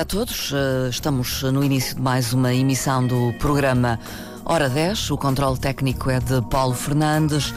[0.00, 0.50] a todos.
[0.54, 4.00] Eh, estamos no início de mais uma emissão do programa
[4.46, 5.10] Hora 10.
[5.10, 7.52] O controle técnico é de Paulo Fernandes.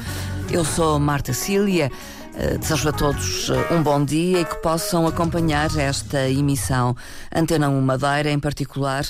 [0.51, 1.89] Eu sou Marta Cília.
[2.35, 6.97] Eh, desejo a todos eh, um bom dia e que possam acompanhar esta emissão
[7.33, 9.05] Antena 1 Madeira, em particular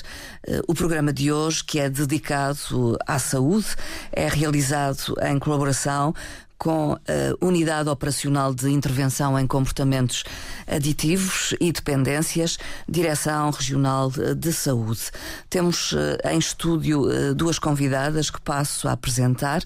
[0.68, 3.66] o programa de hoje, que é dedicado à saúde,
[4.12, 6.14] é realizado em colaboração
[6.58, 10.24] com a Unidade Operacional de Intervenção em Comportamentos
[10.66, 12.58] Aditivos e Dependências,
[12.88, 15.10] Direção Regional de Saúde.
[15.50, 19.62] Temos eh, em estúdio eh, duas convidadas que passo a apresentar: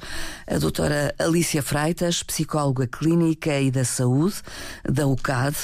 [0.47, 4.37] a doutora Alicia Freitas, psicóloga clínica e da saúde
[4.89, 5.57] da UCAD,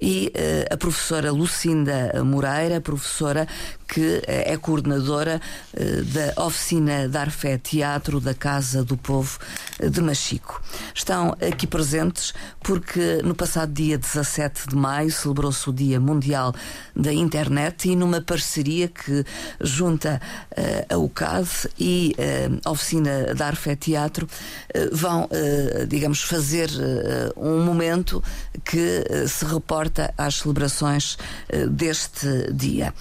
[0.00, 3.46] e eh, a professora Lucinda Moreira, professora
[3.92, 5.38] que é coordenadora
[5.74, 9.38] da oficina Darfé Teatro da Casa do Povo
[9.78, 10.62] de Machico.
[10.94, 12.32] Estão aqui presentes
[12.62, 16.54] porque no passado dia 17 de maio celebrou-se o Dia Mundial
[16.96, 19.26] da Internet e numa parceria que
[19.60, 20.18] junta
[20.88, 22.16] a UCAD e
[22.64, 24.26] a oficina da Arfé Teatro
[24.90, 25.28] vão,
[25.86, 26.70] digamos, fazer
[27.36, 28.24] um momento
[28.64, 31.18] que se reporta às celebrações
[31.70, 32.94] deste dia.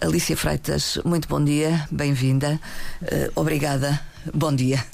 [0.00, 2.60] Alicia Freitas, muito bom dia, bem-vinda,
[3.34, 4.84] obrigada Bom dia.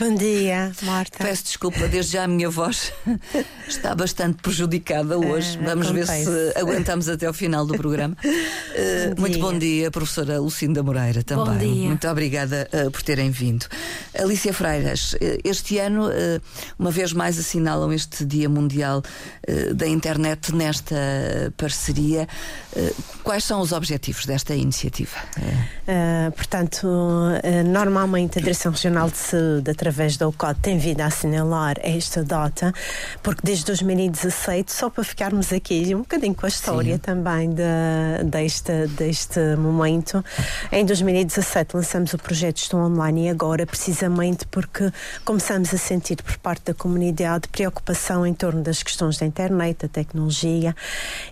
[0.00, 1.22] Bom dia, Marta.
[1.22, 2.92] Peço desculpa, desde já a minha voz
[3.68, 5.56] está bastante prejudicada hoje.
[5.58, 6.24] Uh, Vamos acontece.
[6.24, 8.16] ver se aguentamos até ao final do programa.
[8.24, 11.44] Uh, bom muito bom dia, professora Lucinda Moreira também.
[11.44, 11.88] Bom dia.
[11.88, 13.66] Muito obrigada uh, por terem vindo.
[14.18, 16.08] Alicia Freiras, este ano,
[16.78, 19.02] uma vez mais, assinalam este Dia Mundial
[19.74, 20.94] da Internet nesta
[21.56, 22.28] parceria.
[23.24, 25.16] Quais são os objetivos desta iniciativa?
[26.36, 26.86] portanto,
[27.66, 32.72] normalmente a Direção Regional de Saúde, através da UCOD, tem vindo a assinalar esta data,
[33.22, 37.00] porque desde 2017, só para ficarmos aqui um bocadinho com a história Sim.
[37.00, 40.24] também de, deste, deste momento,
[40.72, 44.90] em 2017 lançamos o projeto Estou Online e agora, precisamente porque
[45.24, 49.88] começamos a sentir por parte da comunidade preocupação em torno das questões da internet, da
[49.88, 50.74] tecnologia.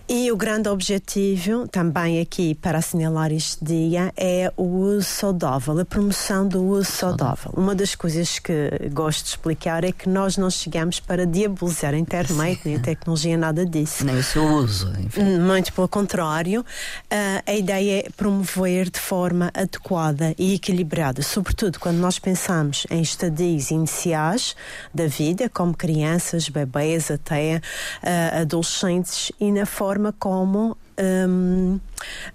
[0.07, 5.85] E o grande objetivo, também aqui para assinalar este dia, é o uso saudável, a
[5.85, 7.51] promoção do uso saudável saudável.
[7.55, 11.97] Uma das coisas que gosto de explicar é que nós não chegamos para diabolizar a
[11.97, 14.05] internet, nem a tecnologia, nada disso.
[14.05, 15.21] Nem o seu uso, enfim.
[15.21, 21.79] Hum, muito pelo contrário, uh, a ideia é promover de forma adequada e equilibrada, sobretudo
[21.79, 24.55] quando nós pensamos em estadios iniciais
[24.93, 27.57] da vida, como crianças, bebês, até
[28.03, 31.79] uh, adolescentes, e na forma como um,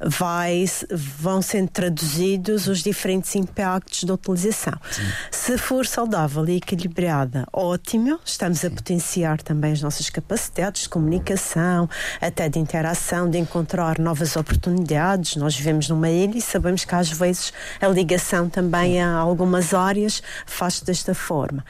[0.00, 4.74] vai, vão sendo traduzidos os diferentes impactos da utilização.
[4.90, 5.02] Sim.
[5.30, 11.88] Se for saudável e equilibrada, ótimo, estamos a potenciar também as nossas capacidades de comunicação,
[12.20, 15.36] até de interação, de encontrar novas oportunidades.
[15.36, 20.22] Nós vivemos numa ilha e sabemos que às vezes a ligação também a algumas áreas
[20.46, 21.64] faz-se desta forma.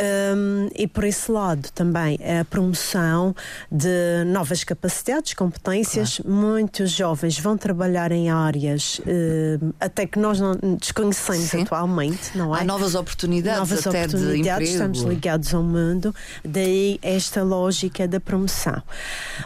[0.00, 3.34] Um, e por esse lado também a promoção
[3.70, 6.36] de novas capacidades, competências, claro.
[6.36, 11.62] muitos jovens vão trabalhar em áreas uh, até que nós não desconhecemos Sim.
[11.62, 12.60] atualmente, não é?
[12.60, 18.82] Há novas oportunidades, novas até oportunidades, estamos ligados ao mundo, daí esta lógica da promoção.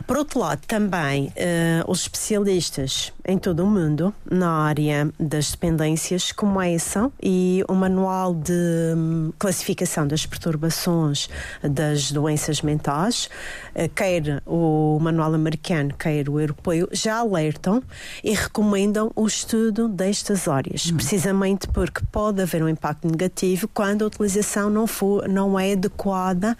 [0.06, 6.32] Por outro lado, também uh, os especialistas em todo o mundo na área das dependências
[6.32, 8.52] começam e o manual de
[8.96, 11.28] um, classificação das perturbações
[11.62, 13.28] das doenças mentais,
[13.74, 17.82] uh, quer o manual americano, quer o europeu, já alertam
[18.24, 20.96] e recomendam o estudo destas áreas, hum.
[20.96, 26.56] precisamente porque pode haver um impacto negativo quando a utilização não, for, não é adequada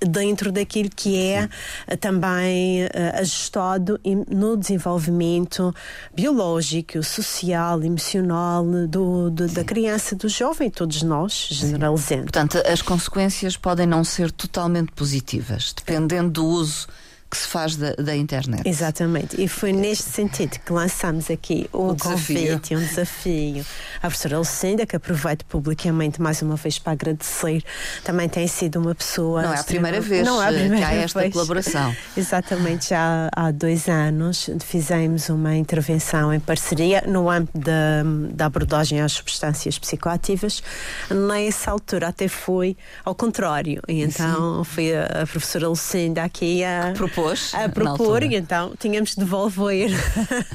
[0.00, 1.48] dentro daquilo que é Sim.
[1.86, 2.88] Eh, também uh,
[3.20, 5.74] ajustado no desenvolvimento
[6.14, 12.24] biológico, social, emocional do, do da criança, do jovem, todos nós, generalizando.
[12.24, 16.86] Portanto, as consequências podem não ser totalmente positivas, dependendo do uso
[17.30, 18.68] que se faz da, da, internet.
[18.68, 19.40] Exatamente.
[19.40, 23.64] E foi neste sentido que lançamos aqui um, um convite, um desafio
[23.98, 27.62] à professora Lucinda, que aproveito publicamente mais uma vez para agradecer.
[28.02, 29.42] Também tem sido uma pessoa.
[29.42, 31.32] Não é a primeira vez não é a primeira que há esta vez.
[31.32, 31.94] colaboração.
[32.16, 32.88] Exatamente.
[32.88, 39.12] Já há dois anos fizemos uma intervenção em parceria no âmbito da, da abordagem às
[39.12, 40.62] substâncias psicoativas.
[41.08, 43.80] Nessa altura até foi ao contrário.
[43.86, 44.70] E então Sim.
[44.70, 46.92] foi a, a professora Lucinda aqui a.
[46.96, 47.54] Propor propôs.
[47.54, 49.90] A propor, e então tínhamos de devolver.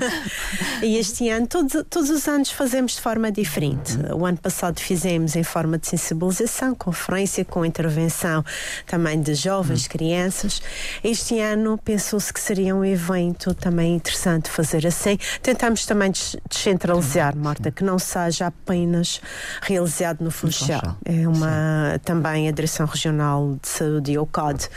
[0.82, 3.98] e este ano, todos, todos os anos fazemos de forma diferente.
[4.14, 8.44] O ano passado fizemos em forma de sensibilização, conferência com intervenção
[8.86, 10.62] também de jovens, crianças.
[11.04, 15.18] Este ano pensou-se que seria um evento também interessante fazer assim.
[15.42, 16.12] Tentamos também
[16.50, 19.22] descentralizar, Marta, que não seja apenas
[19.62, 20.98] realizado no Funchal.
[21.06, 24.70] É uma também a Direção Regional de Saúde e o COD uh,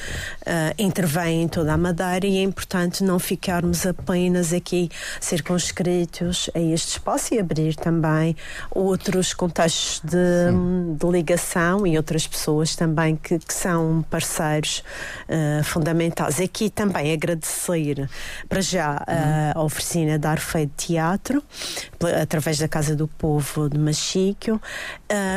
[0.78, 4.90] intervém em toda a Madeira e é importante não ficarmos apenas aqui
[5.20, 8.36] circunscritos a este espaço e abrir também
[8.70, 14.82] outros contextos de, de ligação e outras pessoas também que, que são parceiros
[15.28, 16.40] uh, fundamentais.
[16.40, 18.08] Aqui também agradecer
[18.48, 21.42] para já uh, a oficina da Arfei de Teatro,
[22.20, 24.60] através da Casa do Povo de Machique, uh,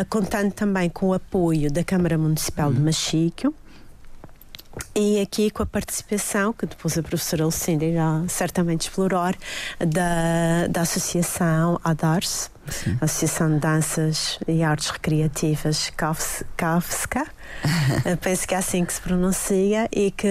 [0.10, 2.76] contando também com o apoio da Câmara Municipal uhum.
[2.76, 3.48] de Machique.
[4.96, 9.36] E aqui com a participação, que depois a professora Lucinda irá certamente explorar,
[9.80, 12.98] da, da Associação ADARS, Sim.
[13.02, 15.92] Associação de Danças e Artes Recreativas
[16.56, 17.26] Kafska,
[18.22, 20.28] penso que é assim que se pronuncia, e que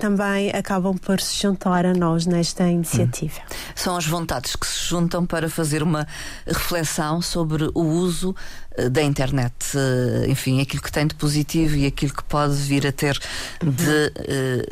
[0.00, 3.40] também acabam por se juntar a nós nesta iniciativa.
[3.40, 3.54] Hum.
[3.74, 6.06] São as vontades que se juntam para fazer uma
[6.46, 8.34] reflexão sobre o uso
[8.67, 12.86] eh, da internet, eh, enfim, aquilo que tem de positivo e aquilo que pode vir
[12.86, 13.18] a ter
[13.60, 14.12] de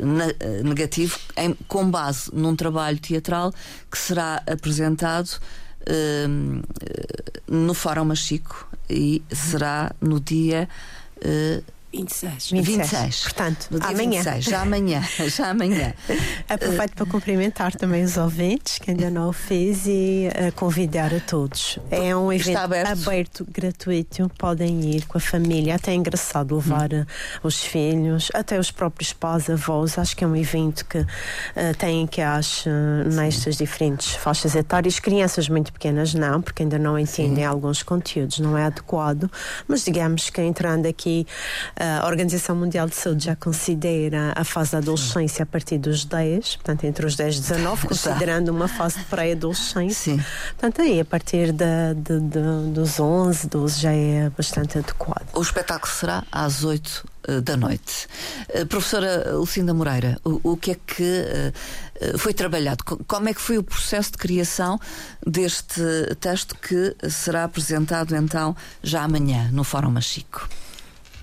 [0.01, 3.53] uh, negativo, em, com base num trabalho teatral
[3.91, 5.29] que será apresentado
[5.81, 6.63] uh,
[7.47, 10.69] no Fórum Machico e será no dia.
[11.17, 12.51] Uh, 26.
[12.51, 12.77] 26.
[12.77, 13.23] 26.
[13.23, 14.21] Portanto, amanhã.
[14.21, 15.01] 26, já amanhã.
[15.37, 15.93] Já amanhã.
[16.49, 21.19] Aproveito para cumprimentar também os ouvintes que ainda não o fez e uh, convidar a
[21.19, 21.79] todos.
[21.89, 22.91] É um evento aberto.
[22.91, 23.47] aberto.
[23.49, 24.29] gratuito.
[24.37, 25.75] Podem ir com a família.
[25.75, 27.05] Até é engraçado levar hum.
[27.43, 29.97] os filhos, até os próprios pais, avós.
[29.97, 31.07] Acho que é um evento que uh,
[31.77, 32.69] tem que acho
[33.05, 34.99] nestas diferentes faixas etárias.
[34.99, 37.45] Crianças muito pequenas não, porque ainda não entendem Sim.
[37.45, 39.31] alguns conteúdos, não é adequado.
[39.67, 41.25] Mas digamos que entrando aqui
[41.79, 46.55] a Organização Mundial de Saúde já considera a fase da adolescência a partir dos 10,
[46.57, 50.25] portanto, entre os 10 e 19, considerando uma fase de pré-adolescência.
[50.49, 55.27] Portanto, aí a partir de, de, de, dos 11, 12 já é bastante adequado.
[55.33, 58.07] O espetáculo será às 8 eh, da noite.
[58.49, 62.83] Uh, professora Lucinda Moreira, o, o que é que uh, foi trabalhado?
[62.83, 64.79] Como é que foi o processo de criação
[65.25, 65.81] deste
[66.19, 70.47] texto que será apresentado então já amanhã no Fórum Machico?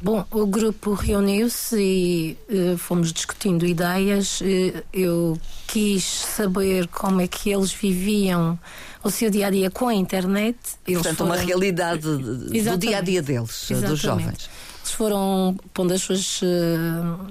[0.04, 4.42] Bom, o grupo reuniu-se e uh, fomos discutindo ideias.
[4.42, 8.58] Uh, eu quis saber como é que eles viviam
[9.02, 10.58] o seu dia a dia com a internet.
[10.86, 11.30] Eles Portanto, foram...
[11.30, 13.88] uma realidade do dia a dia deles, Exatamente.
[13.88, 14.50] dos jovens.
[14.82, 16.46] Eles foram pondo as suas uh,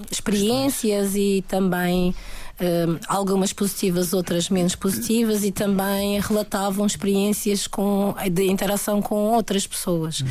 [0.10, 2.16] experiências e também
[2.60, 9.66] uh, algumas positivas, outras menos positivas, e também relatavam experiências com, de interação com outras
[9.68, 10.22] pessoas.
[10.22, 10.28] Hum.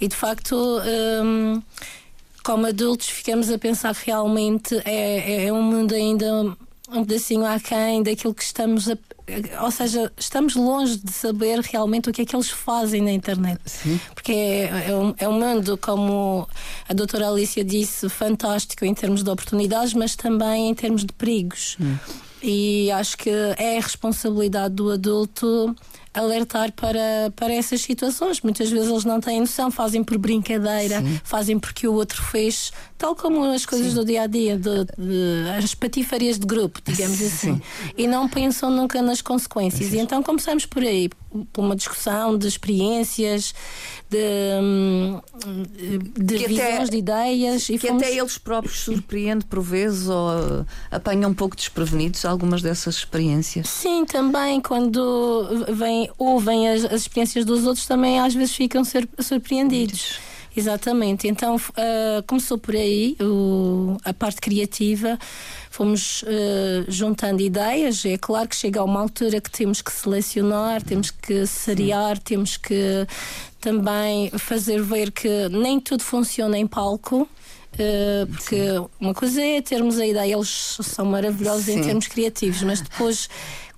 [0.00, 0.56] E de facto.
[1.24, 1.62] Um,
[2.42, 6.26] como adultos ficamos a pensar realmente é, é um mundo ainda
[6.92, 8.96] um pedacinho aquém daquilo que estamos a.
[9.62, 13.60] Ou seja, estamos longe de saber realmente o que é que eles fazem na internet.
[13.64, 14.00] Sim.
[14.14, 16.46] Porque é, é, um, é um mundo, como
[16.88, 21.76] a doutora Alicia disse, fantástico em termos de oportunidades, mas também em termos de perigos.
[21.80, 21.96] Hum.
[22.42, 25.74] E acho que é a responsabilidade do adulto
[26.14, 28.40] alertar para, para essas situações.
[28.40, 31.20] Muitas vezes eles não têm noção, fazem por brincadeira, Sim.
[31.24, 33.94] fazem porque o outro fez, tal como as coisas Sim.
[33.94, 37.60] do dia a dia, de, de, as patifarias de grupo, digamos assim.
[37.96, 39.92] E não pensam nunca nas consequências.
[39.92, 41.08] E então começamos por aí,
[41.52, 43.54] por uma discussão de experiências,
[44.08, 44.18] de,
[46.18, 47.68] de visões, até, de ideias.
[47.68, 48.02] E que fomos...
[48.02, 53.68] até eles próprios surpreendem por vezes ou apanham um pouco desprevenidos algumas dessas experiências.
[53.68, 58.82] Sim, também quando vem, ouvem as, as experiências dos outros, também às vezes ficam
[59.18, 60.18] surpreendidos.
[60.54, 65.18] Exatamente, então uh, começou por aí o, a parte criativa,
[65.70, 68.04] fomos uh, juntando ideias.
[68.04, 72.58] É claro que chega a uma altura que temos que selecionar, temos que seriar, temos
[72.58, 73.06] que
[73.60, 77.26] também fazer ver que nem tudo funciona em palco.
[77.72, 78.86] Uh, porque Sim.
[79.00, 81.78] uma coisa é termos a ideia, eles são maravilhosos Sim.
[81.78, 83.30] em termos criativos, mas depois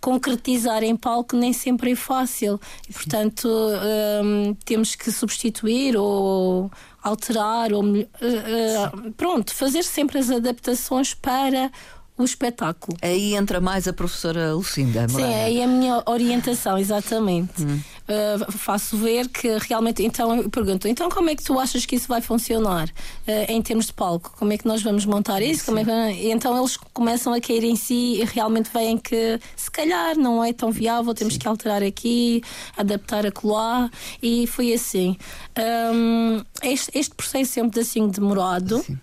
[0.04, 2.60] concretizar em palco nem sempre é fácil.
[2.86, 6.70] E, portanto, um, temos que substituir ou
[7.02, 11.72] alterar, ou uh, uh, pronto, fazer sempre as adaptações para
[12.16, 12.96] o espetáculo.
[13.02, 15.08] Aí entra mais a professora Lucinda.
[15.08, 17.64] Sim, aí é a minha orientação, exatamente.
[17.64, 17.80] Hum.
[18.06, 20.04] Uh, faço ver que realmente.
[20.04, 23.60] Então, eu pergunto: então, como é que tu achas que isso vai funcionar uh, em
[23.60, 24.32] termos de palco?
[24.38, 25.64] Como é que nós vamos montar isso?
[25.64, 26.28] Como é que...
[26.30, 30.52] Então, eles começam a cair em si e realmente veem que se calhar não é
[30.52, 31.40] tão viável, temos Sim.
[31.40, 32.42] que alterar aqui,
[32.76, 33.90] adaptar a colar.
[34.22, 35.16] E foi assim.
[35.58, 38.78] Um, este, este processo é um pedacinho demorado.
[38.82, 38.98] Sim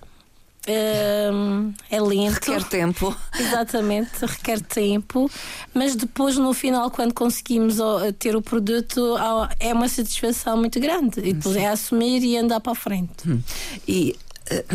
[0.67, 2.33] é lento.
[2.33, 3.15] Requer tempo.
[3.39, 5.29] Exatamente, requer tempo,
[5.73, 7.77] mas depois no final, quando conseguimos
[8.19, 9.15] ter o produto,
[9.59, 11.19] é uma satisfação muito grande.
[11.19, 13.27] E depois é assumir e andar para a frente.
[13.27, 13.41] Hum.
[13.87, 14.15] E
[14.51, 14.65] eh,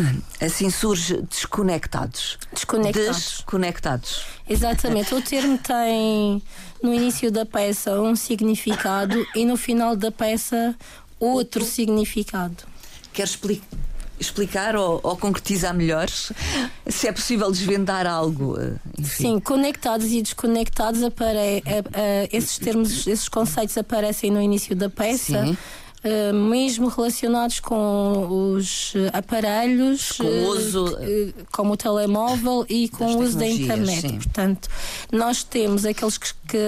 [0.41, 2.37] assim surge desconectados.
[2.51, 3.17] Desconectados.
[3.17, 4.25] Desconectados.
[4.49, 5.13] Exatamente.
[5.13, 6.41] O termo tem
[6.81, 10.75] no início da peça um significado e no final da peça
[11.19, 12.63] outro significado.
[13.13, 13.86] Quer explicar?
[14.19, 16.07] Explicar ou, ou, concretizar melhor?
[16.87, 18.59] Se é possível desvendar algo?
[18.59, 19.23] Eh, enfim.
[19.23, 21.63] Sim, conectados e desconectados, apare,
[22.31, 25.45] esses termos, esses conceitos aparecem no início da peça.
[25.45, 25.57] Sim.
[26.05, 33.05] Uh, mesmo relacionados com os aparelhos, com o uso, uh, como o telemóvel e com
[33.15, 34.01] o uso da internet.
[34.01, 34.17] Sim.
[34.17, 34.69] Portanto,
[35.11, 36.59] nós temos aqueles que, que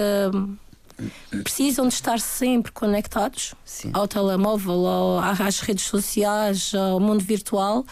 [1.43, 3.91] precisam de estar sempre conectados Sim.
[3.93, 7.85] ao telemóvel, ao, às redes sociais, ao mundo virtual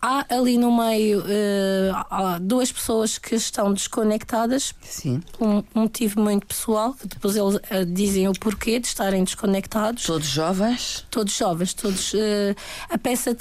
[0.00, 4.74] há ali no meio uh, duas pessoas que estão desconectadas.
[4.82, 5.22] Sim.
[5.40, 10.04] Um, um motivo muito pessoal, que depois eles uh, dizem o porquê de estarem desconectados.
[10.04, 11.04] Todos jovens?
[11.10, 12.12] Todos jovens, todos.
[12.12, 12.54] Uh,
[12.88, 13.36] a peça,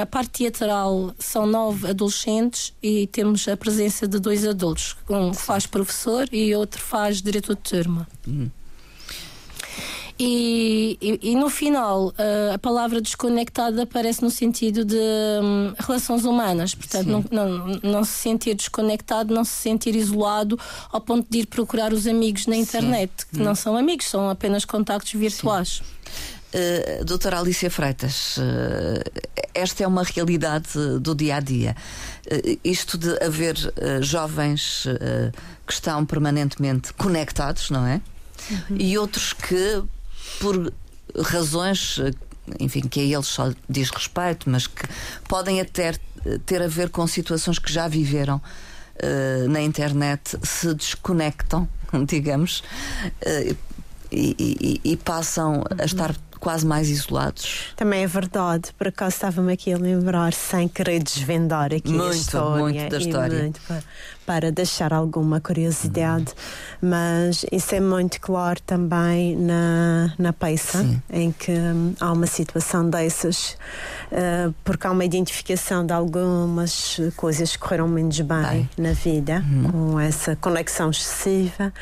[0.00, 4.96] a parte teatral são nove adolescentes e temos a presença de dois adultos.
[5.08, 8.08] Um faz professor e outro faz diretor de turma.
[8.26, 8.48] Hum.
[10.18, 16.24] E, e, e, no final, uh, a palavra desconectada aparece no sentido de um, relações
[16.24, 16.74] humanas.
[16.74, 20.58] Portanto, não, não, não, se sentir desconectado, não se sentir isolado
[20.90, 23.26] ao ponto de ir procurar os amigos na internet, Sim.
[23.32, 25.82] que não são amigos, são apenas contactos virtuais.
[26.52, 28.42] Uh, doutora Alicia Freitas, uh,
[29.54, 30.68] esta é uma realidade
[31.00, 31.74] do dia a dia.
[32.26, 33.56] Uh, isto de haver
[34.02, 34.84] jovens
[35.66, 38.02] que estão permanentemente conectados, não é?
[38.50, 38.76] Uhum.
[38.78, 39.82] E outros que
[40.40, 40.72] por
[41.24, 42.00] razões,
[42.58, 44.86] enfim, que a eles só diz respeito, mas que
[45.28, 45.94] podem até
[46.46, 51.68] ter a ver com situações que já viveram uh, na internet, se desconectam,
[52.06, 52.62] digamos,
[53.26, 53.56] uh,
[54.10, 54.36] e,
[54.84, 57.72] e, e, passam a estar quase mais isolados.
[57.76, 62.14] Também é verdade, por acaso estava-me aqui a lembrar, sem querer desvendar aqui muito, a
[62.14, 62.62] história.
[62.62, 63.42] Muito da história.
[63.42, 63.60] Muito
[64.26, 66.32] para, deixar alguma curiosidade,
[66.82, 66.90] uhum.
[66.90, 71.02] mas isso é muito claro também na, na peça, Sim.
[71.10, 73.56] em que hum, há uma situação dessas,
[74.10, 78.70] uh, porque há uma identificação de algumas coisas que correram menos bem, bem.
[78.78, 79.70] na vida, uhum.
[79.70, 81.72] com essa conexão excessiva.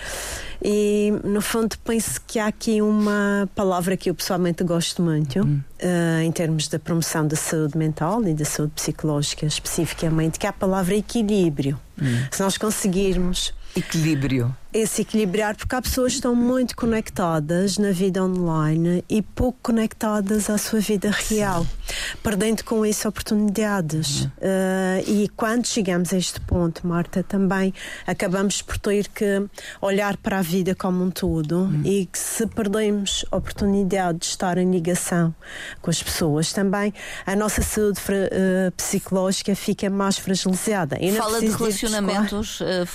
[0.63, 5.61] E, no fundo, penso que há aqui uma palavra que eu pessoalmente gosto muito, uhum.
[5.83, 10.51] Uh, em termos da promoção da saúde mental e da saúde psicológica especificamente, que é
[10.51, 11.79] a palavra equilíbrio.
[12.01, 12.27] Uhum.
[12.31, 14.55] Se nós conseguirmos Equilíbrio.
[14.73, 20.49] Esse equilibrar, porque há pessoas que estão muito conectadas na vida online e pouco conectadas
[20.49, 21.95] à sua vida real, Sim.
[22.23, 24.21] perdendo com isso oportunidades.
[24.21, 24.29] Uhum.
[24.29, 27.75] Uh, e quando chegamos a este ponto, Marta, também
[28.07, 29.45] acabamos por ter que
[29.81, 31.83] olhar para a vida como um todo uhum.
[31.85, 35.35] e que se perdemos a oportunidade de estar em ligação
[35.83, 36.95] com as pessoas, também
[37.27, 40.97] a nossa saúde uh, psicológica fica mais fragilizada.
[41.17, 42.61] Fala de relacionamentos.
[42.61, 42.87] Uh,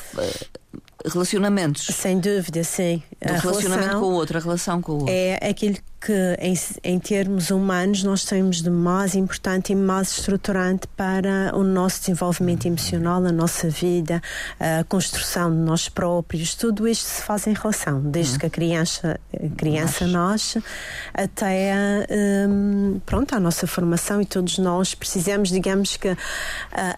[1.11, 1.85] relacionamentos.
[1.85, 3.01] Sem dúvida, sim.
[3.25, 5.13] Do a relacionamento com o outro, a relação com o outro.
[5.13, 10.87] É aquilo que, em, em, termos humanos, nós temos de mais importante e mais estruturante
[10.95, 14.21] para o nosso desenvolvimento emocional, a nossa vida,
[14.59, 16.53] a construção de nós próprios.
[16.53, 20.63] Tudo isto se faz em relação, desde que a criança, a criança nasce
[21.11, 21.73] até
[22.47, 26.17] um, pronto, a nossa formação e todos nós precisamos, digamos que a,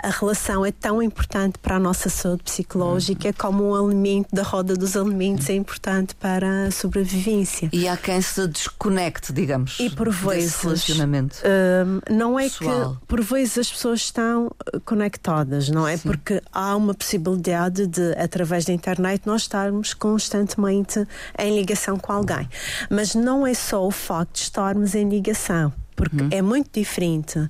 [0.03, 3.33] a relação é tão importante para a nossa saúde psicológica uhum.
[3.37, 7.69] como o alimento da roda dos alimentos é importante para a sobrevivência.
[7.71, 9.79] E há quem se desconecte desconecte, digamos.
[9.79, 10.61] E por vezes.
[10.61, 11.37] relacionamento.
[11.45, 12.95] Um, não é pessoal.
[12.95, 15.97] que por vezes as pessoas estão uh, conectadas, não é?
[15.97, 16.09] Sim.
[16.09, 21.05] Porque há uma possibilidade de, através da internet, nós estarmos constantemente
[21.37, 22.49] em ligação com alguém.
[22.89, 26.29] Mas não é só o facto de estarmos em ligação porque uhum.
[26.29, 27.49] é muito diferente um,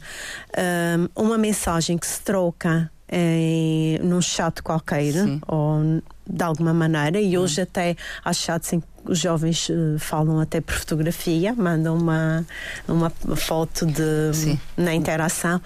[1.22, 5.42] uma mensagem que se troca em, num chat qualquer Sim.
[5.46, 7.96] ou de alguma maneira, e hoje até
[8.34, 12.46] chats em que os jovens uh, falam até por fotografia, mandam uma,
[12.88, 14.60] uma foto de, Sim.
[14.76, 15.62] na interação.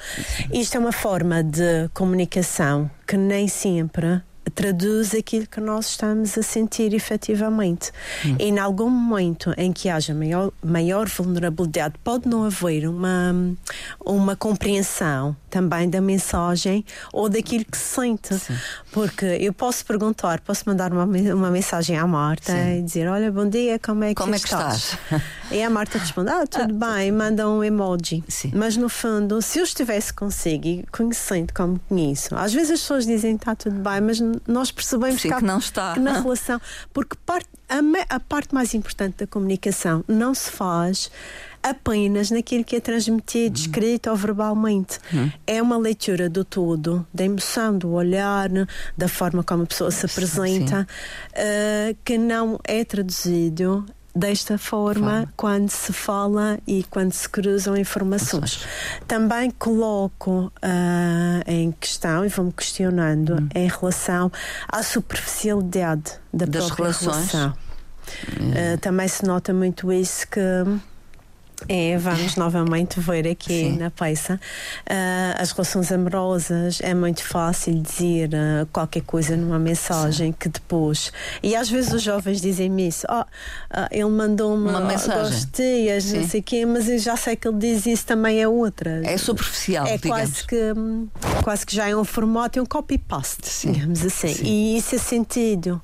[0.54, 4.22] Isto é uma forma de comunicação que nem sempre
[4.54, 7.92] traduz aquilo que nós estamos a sentir efetivamente.
[8.26, 8.36] Hum.
[8.40, 13.34] E em algum momento em que haja maior, maior vulnerabilidade, pode não haver uma,
[14.00, 18.36] uma compreensão também da mensagem ou daquilo que se sente.
[18.36, 18.56] Sim.
[18.92, 22.80] Porque eu posso perguntar, posso mandar uma, uma mensagem à Marta Sim.
[22.80, 24.98] e dizer: Olha, bom dia, como é que Como é que estás?
[25.52, 28.24] E a Marta responde: Ah, tudo bem, manda um emoji.
[28.28, 28.52] Sim.
[28.56, 33.38] Mas no fundo, se eu estivesse consigo conhecendo como conheço, às vezes as pessoas dizem
[33.38, 35.94] que está tudo bem, mas nós percebemos Sim, há- que não está.
[35.94, 36.60] que na relação,
[36.94, 37.80] porque parte, a,
[38.16, 41.12] a parte mais importante da comunicação não se faz
[41.64, 43.66] apenas naquilo que é transmitido, Uhum.
[43.66, 45.00] escrito ou verbalmente.
[45.46, 48.50] É uma leitura do todo, da emoção, do olhar,
[48.98, 50.88] da forma como a pessoa se apresenta,
[51.34, 55.34] eh, que não é traduzido desta forma Forma.
[55.38, 58.66] quando se fala e quando se cruzam informações.
[59.08, 63.50] Também coloco ah, em questão e vou-me questionando Hum.
[63.56, 64.32] em relação
[64.68, 67.32] à superficialidade da Das própria relações.
[67.32, 67.54] relação.
[67.54, 70.40] Ah, também se nota muito isso que
[71.68, 73.78] é, vamos novamente ver aqui Sim.
[73.78, 74.40] na peça.
[74.90, 81.12] Ah, as relações amorosas é muito fácil dizer ah, qualquer coisa numa mensagem que depois.
[81.44, 83.26] E às vezes os jovens dizem-me isso: "Ah,
[83.70, 85.32] ah, ele mandou-me Uma ah, mensagem.
[85.32, 86.28] gosteias, não Sim.
[86.28, 89.02] sei quê, mas eu já sei que ele diz isso também é outra.
[89.06, 90.10] É superficial, É digamos.
[90.44, 90.74] quase que,
[91.44, 93.72] quase que já é um formato, é um copy-paste, Sim.
[93.74, 94.34] digamos assim.
[94.34, 94.46] Sim.
[94.46, 95.82] E isso é sentido.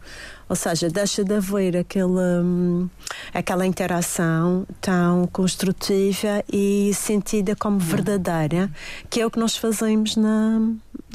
[0.50, 2.90] Ou seja, deixa de haver aquele, hum,
[3.34, 8.72] aquela interação tão construtiva e sentida como verdadeira,
[9.10, 10.60] que é o que nós fazemos na,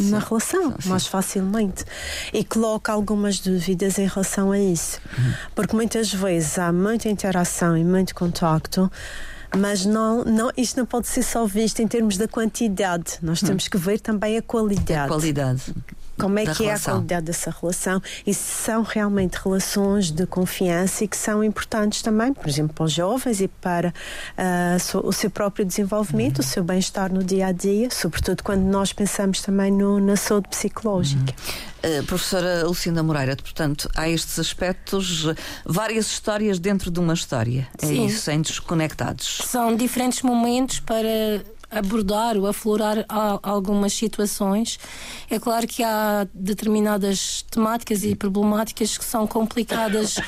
[0.01, 0.89] na relação, sim.
[0.89, 1.85] mais facilmente.
[2.33, 5.01] E coloca algumas dúvidas em relação a isso.
[5.55, 8.91] Porque muitas vezes há muita interação e muito contacto.
[9.57, 13.19] Mas não, não, isto não pode ser só visto em termos da quantidade.
[13.21, 15.09] Nós temos que ver também a qualidade.
[15.09, 15.75] Qualidade.
[16.19, 16.95] Como é que é a relação.
[16.95, 22.33] qualidade dessa relação e se são realmente relações de confiança e que são importantes também,
[22.33, 23.93] por exemplo, para os jovens e para
[24.81, 28.93] so- o seu próprio desenvolvimento, o seu bem-estar no dia a dia, sobretudo quando nós
[28.93, 31.35] pensamos também no- na saúde psicológica.
[31.85, 35.35] Uh, professora Lucinda Moreira, portanto, há estes aspectos, uh,
[35.67, 37.67] várias histórias dentro de uma história.
[37.83, 38.07] É Sim.
[38.07, 39.41] isso, sem desconectados.
[39.45, 43.05] São diferentes momentos para abordar ou aflorar
[43.43, 44.79] algumas situações.
[45.31, 50.17] É claro que há determinadas temáticas e problemáticas que são complicadas.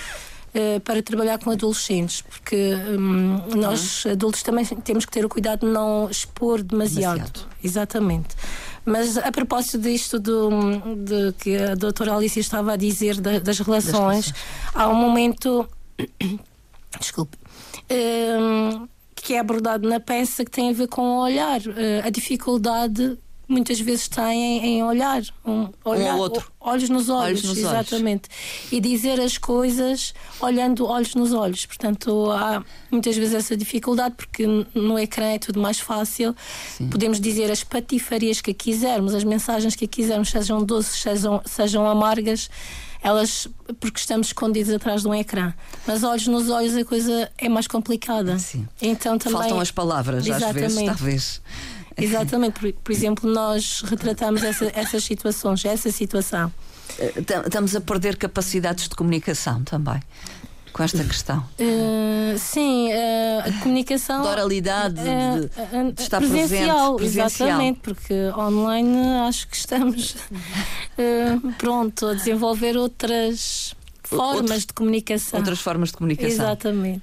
[0.55, 5.67] eh, para trabalhar com adolescentes, porque hum, nós adultos também temos que ter o cuidado
[5.67, 7.17] de não expor demasiado.
[7.17, 7.47] Demasiado.
[7.63, 8.37] Exatamente.
[8.85, 10.51] Mas a propósito disto do,
[11.05, 14.33] de que a doutora Alicia estava a dizer da- das relações,
[14.73, 15.69] há um momento
[17.01, 17.37] desculpe,
[17.91, 18.34] hum,
[19.35, 23.19] que é abordado na peça que tem a ver com o olhar, eh, a dificuldade
[23.49, 26.51] muitas vezes têm em olhar, um, olhar ao outro.
[26.61, 27.69] olhos nos olhos, Olhos nos olhos.
[27.89, 28.29] exatamente,
[28.71, 31.67] e dizer as coisas olhando olhos nos olhos.
[31.67, 36.35] Portanto, há muitas vezes essa dificuldade porque no ecrã é tudo mais fácil.
[36.91, 42.49] Podemos dizer as patifarias que quisermos, as mensagens que quisermos, sejam doces, sejam, sejam amargas
[43.05, 43.47] elas
[43.79, 45.53] porque estamos escondidos atrás de um ecrã.
[45.87, 48.39] Mas olhos nos olhos a coisa é mais complicada.
[48.39, 48.67] Sim.
[48.81, 50.87] Então também Faltam as palavras, às vezes, Exatamente.
[50.87, 51.43] talvez.
[51.97, 56.53] Exatamente, por, por exemplo, nós retratamos essa- essas situações, essa situação.
[57.27, 60.01] Tam- Estamos a perder capacidades de comunicação também,
[60.75, 61.39] com esta questão.
[61.59, 64.23] Uh, sim, uh, a comunicação.
[64.23, 67.49] De oralidade, de- uh, uh, de estar presencial, presente, presencial.
[67.49, 70.17] exatamente, porque online acho que estamos
[71.57, 73.75] pronto a desenvolver outras
[74.09, 75.39] formas Outros- de comunicação.
[75.39, 76.33] Outras formas de comunicação.
[76.33, 77.03] Exatamente.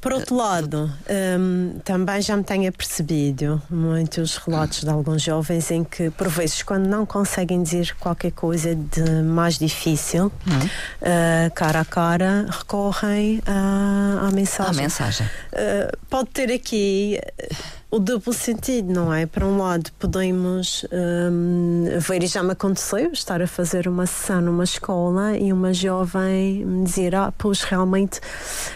[0.00, 0.90] Por outro lado,
[1.38, 6.62] hum, também já me tenho apercebido muitos relatos de alguns jovens em que, por vezes,
[6.62, 14.20] quando não conseguem dizer qualquer coisa de mais difícil, uh, cara a cara, recorrem à,
[14.24, 14.82] à A mensagem.
[14.82, 15.26] mensagem.
[15.52, 17.56] Uh, pode ter aqui uh,
[17.94, 19.24] o duplo sentido, não é?
[19.24, 20.84] Por um lado, podemos
[21.30, 25.72] hum, ver, e já me aconteceu, estar a fazer uma sessão numa escola e uma
[25.72, 28.20] jovem me dizer: Ah, pois realmente.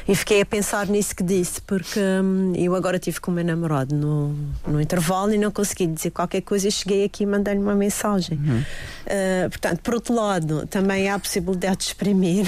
[0.07, 3.45] E fiquei a pensar nisso que disse, porque hum, eu agora tive com o meu
[3.45, 4.33] namorado no,
[4.65, 8.39] no intervalo e não consegui dizer qualquer coisa e cheguei aqui e mandei-lhe uma mensagem.
[8.39, 12.47] Uh, portanto, por outro lado, também há a possibilidade de exprimir,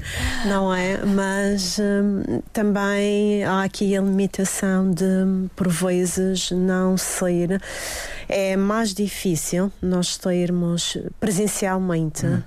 [0.48, 1.04] não é?
[1.04, 5.04] Mas hum, também há aqui a limitação de,
[5.54, 6.05] por vezes,
[6.50, 7.60] não ser.
[8.28, 12.42] É mais difícil nós termos presencialmente uh,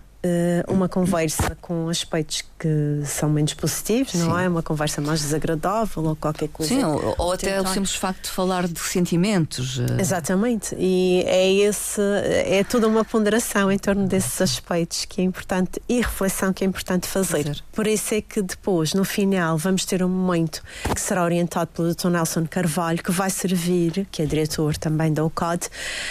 [0.67, 4.23] uma conversa com aspectos que são menos positivos, Sim.
[4.23, 4.47] não é?
[4.47, 6.73] Uma conversa mais desagradável ou qualquer coisa.
[6.73, 9.77] Sim, ou, ou até o simples facto de falar de sentimentos.
[9.79, 9.85] Uh...
[9.97, 10.75] Exatamente.
[10.77, 16.01] E é esse, é toda uma ponderação em torno desses aspectos que é importante e
[16.01, 17.43] reflexão que é importante fazer.
[17.43, 17.63] fazer.
[17.71, 20.61] Por isso é que depois, no final, vamos ter um momento
[20.93, 22.09] que será orientado pelo Dr.
[22.09, 25.69] Nelson Carvalho, que vai servir, que é diretor também da UCAD,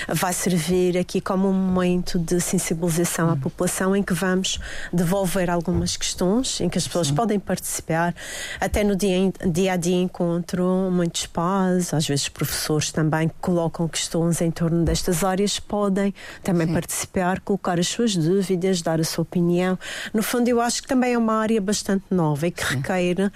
[0.09, 3.33] vai servir aqui como um momento de sensibilização hum.
[3.33, 4.58] à população em que vamos
[4.92, 7.14] devolver algumas questões, em que as pessoas Sim.
[7.14, 8.14] podem participar,
[8.61, 13.88] até no dia, dia a dia encontro muitos pais, às vezes professores também que colocam
[13.88, 16.72] questões em torno destas áreas, podem também Sim.
[16.72, 19.78] participar, colocar as suas dúvidas, dar a sua opinião.
[20.14, 22.76] No fundo, eu acho que também é uma área bastante nova e que Sim.
[22.76, 23.30] requer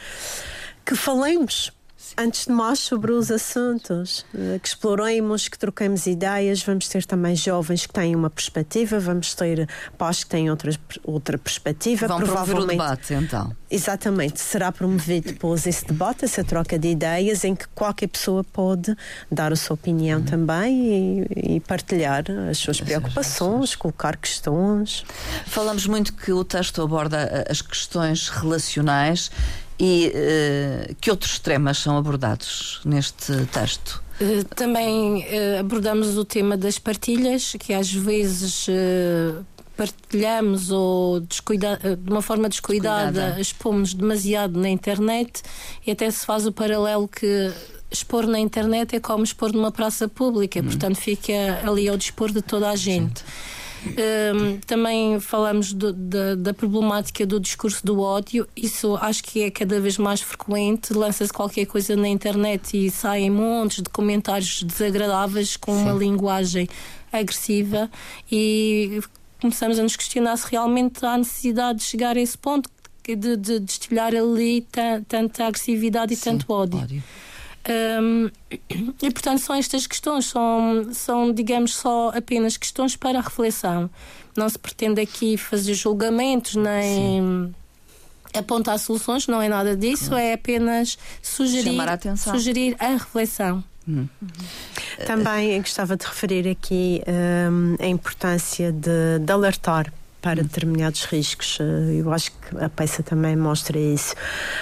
[0.84, 1.72] que falemos
[2.16, 6.62] antes de mais sobre os assuntos, eh, que exploremos, que troquemos ideias.
[6.62, 10.72] Vamos ter também jovens que têm uma perspectiva, vamos ter pais que têm outra,
[11.04, 12.06] outra perspectiva.
[12.06, 13.54] Vão promover o debate, então.
[13.70, 14.40] Exatamente.
[14.40, 18.94] Será promovido depois esse debate, essa troca de ideias, em que qualquer pessoa pode
[19.30, 20.26] dar a sua opinião uhum.
[20.26, 25.04] também e, e, partilhar as suas preocupações, colocar questões.
[25.46, 29.30] Falamos muito que o texto aborda eh, as questões relacionais
[29.84, 34.00] e uh, que outros temas são abordados neste texto?
[34.20, 38.68] Uh, também uh, abordamos o tema das partilhas, que às vezes
[39.76, 43.40] partilhamos ou descuida, de uma forma descuidada, descuidada.
[43.40, 45.42] expomos demasiado na internet
[45.84, 47.52] e até se faz o paralelo que
[47.90, 50.64] expor na internet é como expor numa praça pública, hum.
[50.64, 53.18] portanto fica ali ao dispor de toda a gente.
[53.18, 53.61] Sim.
[53.84, 58.46] Um, também falamos do, da, da, problemática do discurso do ódio.
[58.56, 60.92] Isso acho que é cada vez mais frequente.
[60.92, 65.82] Lança-se qualquer coisa na internet e saem montes de comentários desagradáveis com Sim.
[65.82, 66.68] uma linguagem
[67.12, 67.90] agressiva
[68.30, 69.00] e
[69.40, 72.70] começamos a nos questionar se realmente há necessidade de chegar a esse ponto
[73.04, 74.66] de, de destilhar ali
[75.08, 76.78] tanta agressividade e Sim, tanto ódio.
[76.78, 77.02] ódio.
[77.68, 78.30] Um,
[79.00, 83.88] e portanto são estas questões, são, são, digamos, só apenas questões para reflexão.
[84.36, 87.54] Não se pretende aqui fazer julgamentos nem Sim.
[88.34, 93.62] apontar soluções, não é nada disso, é apenas sugerir, a sugerir a reflexão.
[93.86, 94.06] Hum.
[95.06, 97.02] Também gostava de referir aqui
[97.50, 99.92] um, a importância de, de alertar
[100.22, 101.58] para determinados riscos.
[101.60, 104.14] Eh, eu acho que a peça também mostra isso.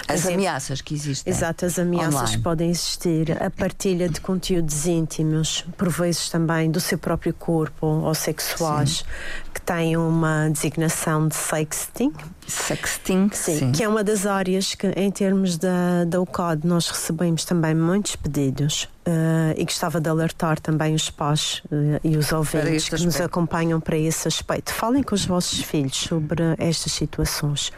[0.07, 1.31] As exemplo, ameaças que existem.
[1.31, 2.37] Exato, as ameaças online.
[2.37, 7.85] que podem existir, a partilha de conteúdos íntimos, por vezes também do seu próprio corpo
[7.85, 9.51] ou sexuais, Sim.
[9.53, 12.11] que têm uma designação de sexting.
[12.47, 16.89] Sexting, sim, sim, Que é uma das áreas que, em termos da, da UCOD, nós
[16.89, 22.31] recebemos também muitos pedidos Uh, e gostava de alertar também os pais uh, e os
[22.31, 24.71] ouvintes que nos acompanham para esse aspecto.
[24.71, 27.71] Falem com os vossos filhos sobre estas situações,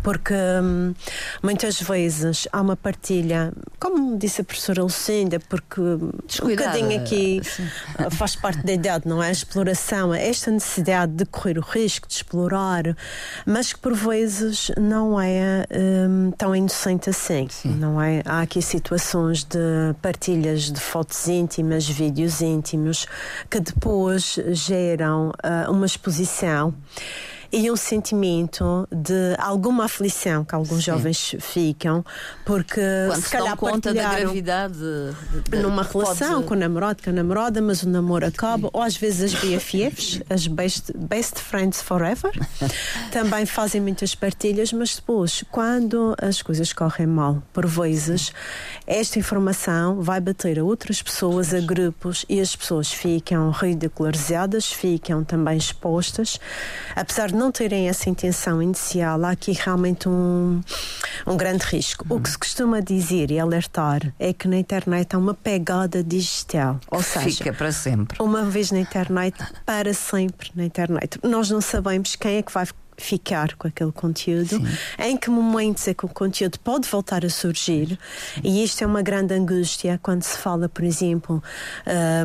[0.00, 0.94] porque um,
[1.42, 5.80] muitas vezes há uma partilha, como disse a professora Lucinda, porque
[6.28, 7.68] Descuidada, um bocadinho aqui sim.
[8.12, 9.26] faz parte da idade, não é?
[9.26, 12.96] A exploração, esta necessidade de correr o risco de explorar,
[13.44, 15.66] mas que por vezes não é
[16.08, 17.70] um, tão inocente assim, sim.
[17.70, 18.22] não é?
[18.24, 19.58] Há aqui situações de
[20.00, 23.06] partilhas de fotos íntimas, vídeos íntimos,
[23.50, 26.74] que depois geram uh, uma exposição
[27.52, 30.92] e um sentimento de alguma aflição que alguns Sim.
[30.92, 32.04] jovens ficam,
[32.44, 36.46] porque Quando se, calhar conta da gravidade de, de, numa relação pode...
[36.46, 40.22] com o namorado, com a namorada, mas o namoro acaba, ou às vezes as BFFs,
[40.30, 42.32] as best, best Friends Forever,
[43.10, 48.32] também fazem muitas partilhas, mas depois, quando as coisas correm mal, por vezes,
[48.86, 55.24] esta informação vai bater a outras pessoas, a grupos, e as pessoas ficam ridicularizadas, ficam
[55.24, 56.38] também expostas,
[56.94, 60.60] apesar de não terem essa intenção inicial, há aqui realmente um,
[61.26, 62.04] um grande risco.
[62.08, 62.18] Uhum.
[62.18, 66.78] O que se costuma dizer e alertar é que na internet há uma pegada digital.
[66.90, 68.22] Ou seja, fica para sempre.
[68.22, 71.18] Uma vez na internet, para sempre na internet.
[71.22, 72.66] Nós não sabemos quem é que vai
[73.00, 74.66] ficar com aquele conteúdo, Sim.
[74.98, 77.98] em que momentos é que o conteúdo pode voltar a surgir.
[78.44, 81.42] E isto é uma grande angústia quando se fala, por exemplo,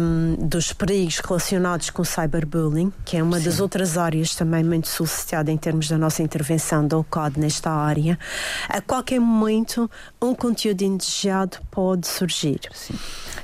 [0.01, 3.45] um, dos perigos relacionados com o cyberbullying, que é uma Sim.
[3.45, 8.19] das outras áreas também muito solicitada em termos da nossa intervenção do COD nesta área.
[8.67, 9.89] A qualquer momento,
[10.21, 12.59] um conteúdo indesejado pode surgir.
[12.73, 12.95] Sim.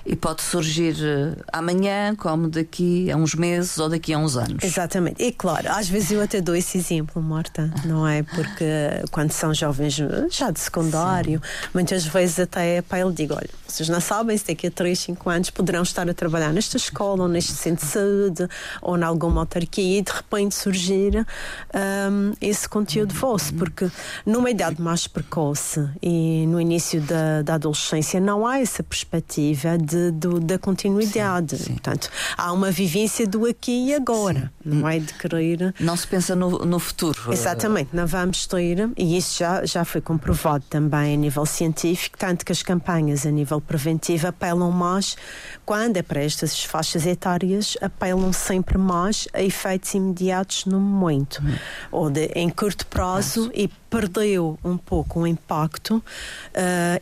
[0.05, 4.63] E pode surgir uh, amanhã, como daqui a uns meses ou daqui a uns anos.
[4.63, 5.23] Exatamente.
[5.23, 8.23] E claro, às vezes eu até dou esse exemplo Marta, não é?
[8.23, 8.65] Porque
[9.11, 9.97] quando são jovens
[10.29, 11.69] já de secundário, Sim.
[11.73, 15.29] muitas vezes até para ele digo: olha, vocês não sabem se daqui a 3, 5
[15.29, 18.47] anos poderão estar a trabalhar nesta escola ou neste centro de saúde
[18.81, 21.25] ou em alguma autarquia e de repente surgir
[21.73, 23.89] um, esse conteúdo vosso, porque
[24.25, 30.11] numa idade mais precoce e no início da, da adolescência não há essa perspectiva de,
[30.11, 31.57] de da continuidade.
[31.57, 31.71] Sim, sim.
[31.73, 34.69] Portanto, há uma vivência do aqui e agora, sim.
[34.69, 35.73] não é de querer.
[35.79, 37.00] Não se pensa no, no futuro.
[37.31, 42.45] Exatamente, não vamos ter, e isso já, já foi comprovado também a nível científico, tanto
[42.45, 45.17] que as campanhas a nível preventivo apelam mais,
[45.65, 51.55] quando é para estas faixas etárias, apelam sempre mais a efeitos imediatos no momento, hum.
[51.91, 56.01] ou de, em curto prazo e perdeu um pouco o impacto uh,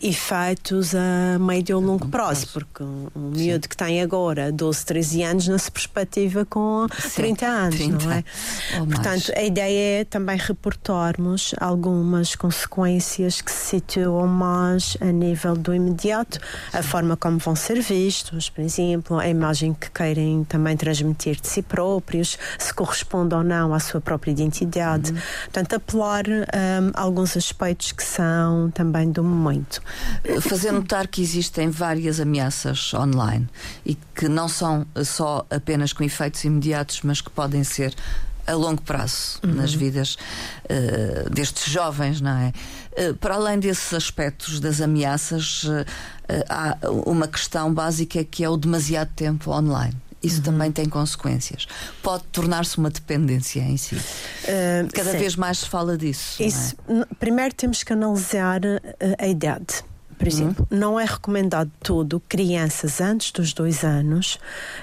[0.01, 5.47] efeitos a médio ou longo prazo, porque um, miúdo que tem agora 12, 13 anos
[5.47, 8.05] não se perspectiva com Sim, 30 anos, 30.
[8.05, 8.23] não é?
[8.87, 15.75] Portanto, a ideia é também reportarmos algumas consequências que se situam mais a nível do
[15.75, 16.39] imediato,
[16.73, 21.47] a forma como vão ser vistos, por exemplo, a imagem que querem também transmitir de
[21.47, 25.11] si próprios, se corresponde ou não à sua própria identidade.
[25.11, 25.19] Uhum.
[25.43, 29.81] Portanto, apelar uh, um, alguns aspectos que são também do momento.
[30.41, 33.47] Fazer notar que existem várias ameaças online
[33.85, 37.93] e que não são só apenas com efeitos imediatos, mas que podem ser
[38.47, 39.53] a longo prazo uhum.
[39.53, 40.17] nas vidas
[40.65, 42.51] uh, destes jovens, não é?
[42.97, 45.85] Uh, para além desses aspectos das ameaças, uh,
[46.49, 50.43] há uma questão básica que é o demasiado tempo online isso uhum.
[50.43, 51.67] também tem consequências.
[52.01, 53.95] Pode tornar-se uma dependência em si.
[53.95, 55.17] Uh, Cada sim.
[55.17, 56.41] vez mais se fala disso.
[56.41, 57.15] Isso, é?
[57.19, 58.61] Primeiro temos que analisar
[59.17, 59.83] a idade
[60.19, 60.77] por exemplo, uhum.
[60.77, 64.35] não é recomendado todo crianças antes dos dois anos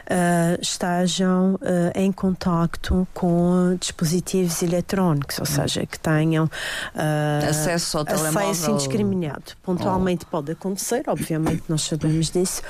[0.06, 1.58] uh, estejam uh,
[1.94, 5.54] em contacto com dispositivos eletrónicos, ou uhum.
[5.54, 8.50] seja, que tenham uh, acesso ao telemóvel.
[8.50, 9.52] Acesso indiscriminado.
[9.62, 10.30] Pontualmente oh.
[10.30, 12.62] pode acontecer, obviamente nós sabemos disso,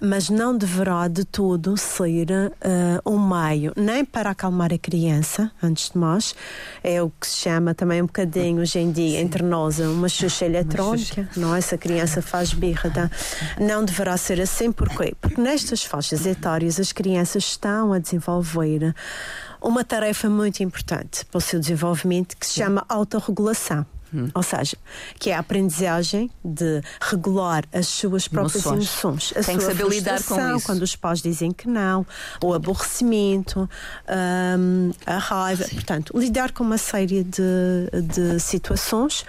[0.00, 2.28] mas não deverá de todo ser
[3.04, 6.34] um meio nem para acalmar a criança, antes de mais,
[6.82, 9.24] é o que se chama também um bocadinho hoje em dia Sim.
[9.24, 12.90] entre nós uma xuxa eletrónica, não não, essa criança faz birra.
[12.90, 13.10] Tá?
[13.58, 15.14] Não deverá ser assim, porquê?
[15.20, 18.94] Porque nestas faixas etárias as crianças estão a desenvolver
[19.60, 23.84] uma tarefa muito importante para o seu desenvolvimento que se chama autorregulação.
[24.12, 24.28] Hum.
[24.34, 24.76] Ou seja,
[25.20, 29.04] que é a aprendizagem de regular as suas próprias emoções.
[29.04, 30.66] emoções a Tem que saber lidar com isso.
[30.66, 32.04] Quando os pais dizem que não,
[32.42, 33.70] o aborrecimento,
[34.58, 35.64] um, a raiva.
[35.64, 35.76] Sim.
[35.76, 37.42] Portanto, lidar com uma série de,
[38.02, 39.24] de situações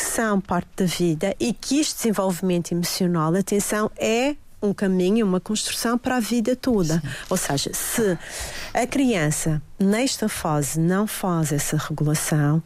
[0.00, 5.40] que são parte da vida e que este desenvolvimento emocional, atenção, é um caminho, uma
[5.40, 6.94] construção para a vida toda.
[6.94, 7.08] Sim.
[7.28, 8.18] Ou seja, se
[8.72, 12.62] a criança nesta fase não faz essa regulação,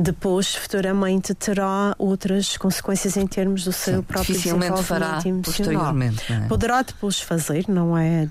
[0.00, 5.94] depois futuramente terá outras consequências em termos do seu Sim, próprio desenvolvimento fará emocional.
[6.00, 6.48] É?
[6.48, 8.28] Poderá depois fazer, não é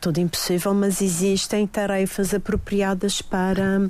[0.00, 3.88] todo, impossível, mas existem tarefas apropriadas para,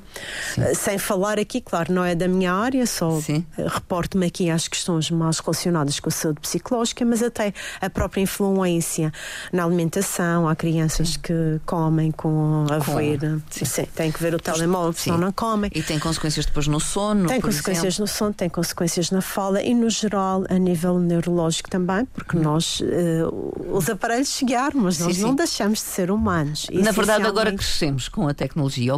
[0.55, 0.63] Sim.
[0.63, 4.69] Eh, sem falar aqui, claro, não é da minha área, só eh, reporto-me aqui às
[4.69, 9.13] questões mais relacionadas com a saúde psicológica, mas até a própria influência
[9.51, 11.21] na alimentação, há crianças Sim.
[11.23, 13.87] que comem com a ver, Sim.
[13.95, 15.71] tem que ver o telemóvel, senão não comem.
[15.75, 16.98] E tem consequências depois no sono.
[17.27, 18.03] Tem consequências exemplo.
[18.03, 22.43] no sono, tem consequências na fala e no geral a nível neurológico também, porque hum.
[22.43, 26.67] nós, uh, os aparelhos chegaram, mas nós sim, não deixamos de ser humanos.
[26.73, 28.93] Na verdade, agora crescemos com a tecnologia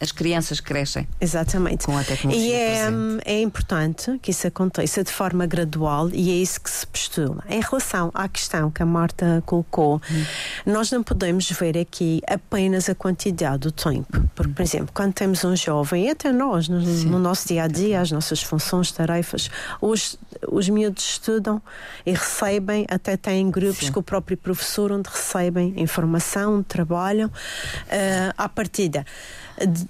[0.00, 1.08] as crianças crescem.
[1.20, 1.86] Exatamente.
[1.86, 2.48] Com a tecnologia.
[2.48, 2.88] E é,
[3.24, 7.42] é, importante que isso aconteça de forma gradual e é isso que se postula.
[7.48, 10.24] Em relação à questão que a Marta colocou, hum.
[10.66, 14.28] nós não podemos ver aqui apenas a quantidade do tempo.
[14.34, 17.68] Porque, por exemplo, quando temos um jovem, e até nós, no, no nosso dia a
[17.68, 21.60] dia, as nossas funções, tarefas, os, os miúdos estudam
[22.06, 23.92] e recebem, até têm grupos Sim.
[23.92, 27.28] com o próprio professor onde recebem informação, onde trabalham.
[27.28, 29.04] Uh, à partida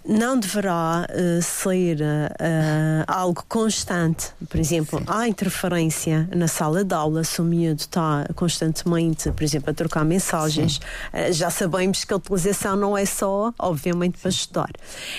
[0.07, 4.29] não deverá uh, ser uh, algo constante.
[4.49, 5.05] Por exemplo, Sim.
[5.09, 10.05] há interferência na sala de aula, se o miúdo está constantemente, por exemplo, a trocar
[10.05, 10.79] mensagens.
[11.13, 14.71] Uh, já sabemos que a utilização não é só, obviamente, para estudar.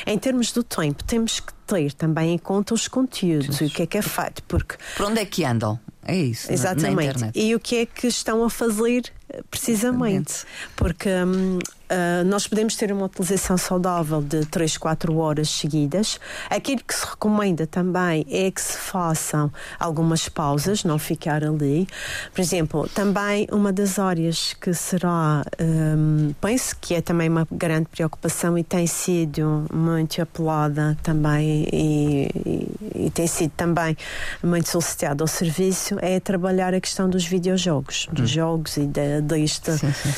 [0.06, 3.66] Em termos do tempo, temos que ter também em conta os conteúdos Sim.
[3.66, 4.42] e o que é que é feito.
[4.44, 4.76] Porque...
[4.98, 5.80] Por onde é que andam?
[6.04, 6.52] É isso.
[6.52, 7.30] Exatamente.
[7.36, 9.04] E o que é que estão a fazer
[9.50, 16.20] Precisamente, porque hum, Uh, nós podemos ter uma utilização saudável de 3, 4 horas seguidas.
[16.48, 21.88] Aquilo que se recomenda também é que se façam algumas pausas, não ficar ali.
[22.32, 27.88] Por exemplo, também uma das áreas que será, um, penso que é também uma grande
[27.88, 33.98] preocupação e tem sido muito apelada também e, e, e tem sido também
[34.44, 38.34] muito solicitada ao serviço, é trabalhar a questão dos videojogos, dos hum.
[38.36, 39.71] jogos e da, deste.
[39.71, 40.13] Sim, sim.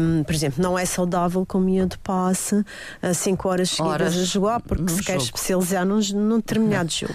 [0.00, 2.64] Um, por exemplo, não é saudável que o miúdo passe
[3.14, 7.14] 5 horas seguidas horas a jogar, porque se quer especializar num, num determinado jogo.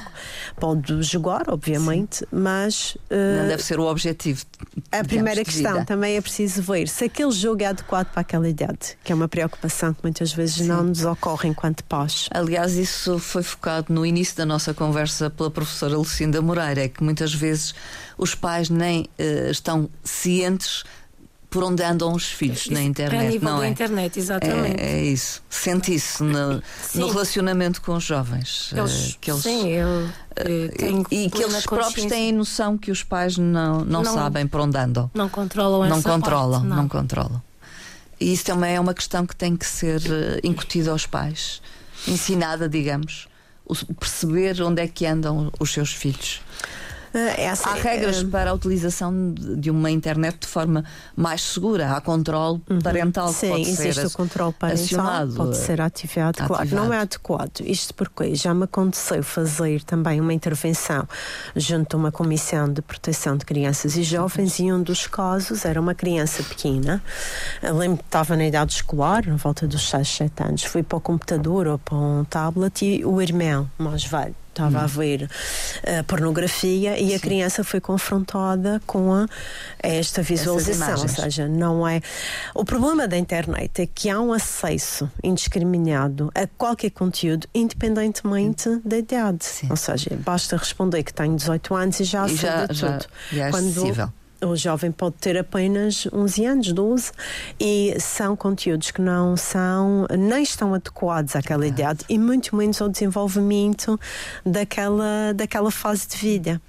[0.59, 2.25] Pode jogar, obviamente, Sim.
[2.31, 2.95] mas.
[3.09, 4.43] Uh, Não deve ser o objetivo.
[4.91, 8.97] A primeira questão também é preciso ver se aquele jogo é adequado para aquela idade,
[9.03, 12.27] que é uma preocupação que muitas vezes não nos ocorre enquanto pais.
[12.31, 17.03] Aliás, isso foi focado no início da nossa conversa pela professora Lucinda Moreira, é que
[17.03, 17.73] muitas vezes
[18.17, 20.83] os pais nem uh, estão cientes
[21.53, 23.27] por onde andam os filhos na internet.
[23.27, 23.69] A nível não da é?
[23.69, 24.81] internet, exatamente.
[24.81, 25.39] É, é isso.
[25.47, 26.63] Sente isso no,
[26.95, 28.71] no, relacionamento com os jovens.
[28.73, 33.03] Eh, eles, que eles, sim, eu, eu e que eles próprios têm noção que os
[33.03, 35.11] pais não, não, não sabem por onde andam.
[35.13, 36.75] Não controlam não essa controlam, parte, não.
[36.77, 37.41] não controlam.
[38.19, 41.61] E isso também é uma questão que tem que ser eh, incutida aos pais,
[42.07, 43.27] ensinada, digamos,
[43.99, 46.41] perceber onde é que andam os seus filhos.
[47.13, 50.83] Eh, essa, Há regras uh, para a utilização de uma internet de forma
[51.15, 51.91] mais segura.
[51.91, 52.79] Há controle uhum.
[52.81, 56.69] parental Sim, pode existe ser o controle parental, acionado, pode ser ativado, ativado.
[56.69, 57.61] Claro, não é adequado.
[57.61, 61.07] Isto porque já me aconteceu fazer também uma intervenção
[61.55, 65.79] junto a uma comissão de proteção de crianças e jovens e um dos casos era
[65.79, 67.03] uma criança pequena.
[67.61, 70.63] Eu lembro que estava na idade escolar, na volta dos 6, 7 anos.
[70.63, 74.83] Fui para o computador ou para um tablet e o irmão mais velho estava hum.
[74.83, 77.15] a ver uh, pornografia e Sim.
[77.15, 79.27] a criança foi confrontada com a,
[79.79, 81.01] esta visualização.
[81.01, 82.01] Ou seja, não é.
[82.53, 88.81] O problema da internet é que há um acesso indiscriminado a qualquer conteúdo, independentemente Sim.
[88.85, 89.45] da idade.
[89.45, 89.67] Sim.
[89.69, 92.77] Ou seja, basta responder que tenho 18 anos e já aceita tudo.
[92.77, 92.99] Já,
[93.31, 94.13] já é Quando acessível
[94.45, 97.11] o jovem pode ter apenas 11 anos, 12,
[97.59, 102.89] e são conteúdos que não são, nem estão adequados àquela idade e muito menos ao
[102.89, 103.99] desenvolvimento
[104.45, 106.61] daquela, daquela fase de vida.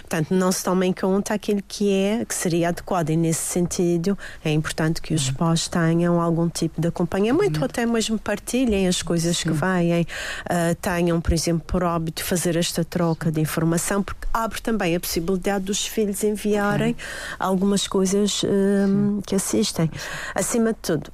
[0.00, 4.18] Portanto, não se toma em conta aquilo que é, que seria adequado e nesse sentido
[4.44, 5.34] é importante que os uhum.
[5.34, 9.50] pais tenham algum tipo de acompanhamento ou até mesmo partilhem as coisas Sim.
[9.50, 14.60] que vêm, uh, tenham, por exemplo, por hábito fazer esta troca de informação, porque abre
[14.60, 16.96] também a possibilidade dos filhos enviarem
[17.38, 19.90] algumas coisas um, que assistem.
[20.34, 21.12] Acima de tudo,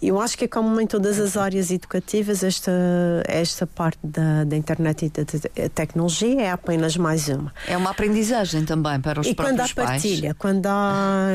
[0.00, 2.70] eu acho que é como em todas as áreas educativas, esta,
[3.26, 7.52] esta parte da, da internet e da, da tecnologia é apenas mais uma.
[7.66, 9.70] É uma aprendizagem também para os e próprios pais.
[9.70, 11.28] E quando há partilha, quando há,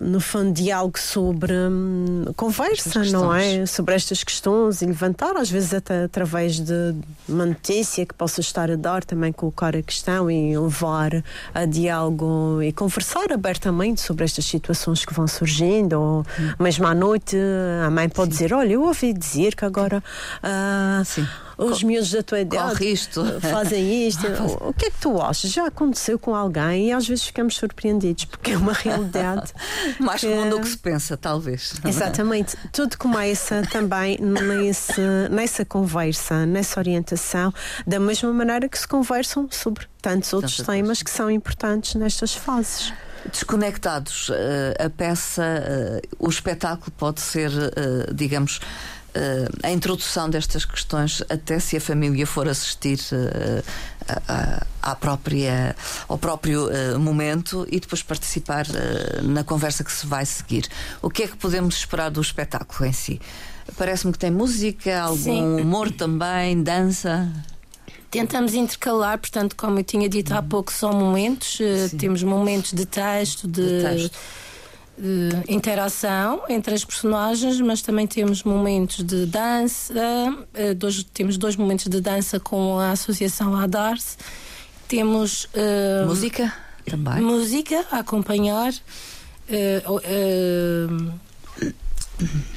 [0.00, 3.64] no fundo, diálogo sobre hum, conversa, não é?
[3.64, 6.94] Sobre estas questões e levantar, às vezes até através de
[7.28, 12.60] uma notícia que possa estar a dar, também colocar a questão e levar a diálogo
[12.62, 16.52] e conversar abertamente sobre estas situações que vão surgindo, ou hum.
[16.58, 17.35] mesmo à noite
[17.86, 18.44] a mãe pode Sim.
[18.44, 20.02] dizer: Olha, eu ouvi dizer que agora.
[20.42, 23.24] Uh, os Co miúdos da tua idade isto.
[23.40, 24.26] fazem isto.
[24.60, 25.50] o que é que tu achas?
[25.50, 29.52] Já aconteceu com alguém e às vezes ficamos surpreendidos porque é uma realidade
[29.98, 30.28] mais que...
[30.28, 31.74] comum do que se pensa, talvez.
[31.84, 32.56] Exatamente.
[32.72, 37.52] Tudo começa também nesse, nessa conversa, nessa orientação,
[37.86, 42.92] da mesma maneira que se conversam sobre tantos outros temas que são importantes nestas fases.
[43.30, 48.60] Desconectados, eh, a peça, eh, o espetáculo pode ser, eh, digamos,
[49.62, 52.98] a introdução destas questões, até se a família for assistir
[54.82, 55.74] à própria,
[56.06, 56.68] ao próprio
[57.00, 58.66] momento e depois participar
[59.22, 60.68] na conversa que se vai seguir.
[61.00, 63.18] O que é que podemos esperar do espetáculo em si?
[63.78, 65.60] Parece-me que tem música, algum Sim.
[65.62, 67.26] humor também, dança.
[68.20, 71.60] Tentamos intercalar, portanto, como eu tinha dito há pouco, são momentos.
[71.60, 71.96] Eh, Sim.
[71.98, 74.18] Temos momentos de texto, de, de texto.
[74.98, 79.92] De interação entre as personagens, mas também temos momentos de dança.
[80.54, 84.16] Eh, dois, temos dois momentos de dança com a Associação Adarse.
[84.88, 85.44] Temos.
[85.46, 86.52] Uh, música
[86.88, 87.20] também.
[87.20, 88.72] Música a acompanhar.
[89.48, 91.12] Uh, uh,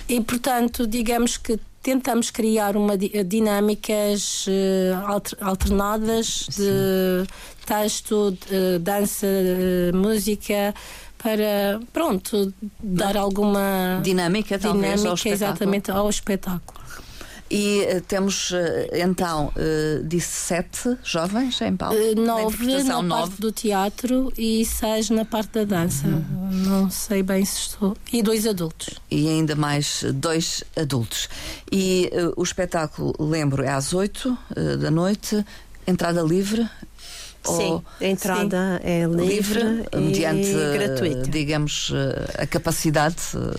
[0.07, 6.63] e portanto, digamos que tentamos criar uma dinâmicas uh, alternadas Sim.
[6.63, 7.27] de
[7.65, 10.73] texto, de dança, de música
[11.17, 16.78] para pronto dar alguma dinâmica, dinâmica ao exatamente ao espetáculo.
[17.49, 18.55] E uh, temos uh,
[18.93, 19.51] então,
[20.03, 21.95] disse sete jovens em palco?
[22.15, 26.07] nove na, na parte do teatro e seis na parte da dança.
[26.07, 26.49] Uhum.
[26.51, 27.97] Não sei bem se estou.
[28.11, 28.99] E dois adultos.
[29.09, 31.27] E ainda mais dois adultos.
[31.71, 34.37] E o espetáculo, lembro, é às oito
[34.79, 35.43] da noite,
[35.87, 36.69] entrada livre.
[37.43, 38.89] Sim, a entrada Sim.
[38.89, 41.29] é livre, livre mediante, gratuita.
[41.29, 41.91] digamos,
[42.37, 43.15] a capacidade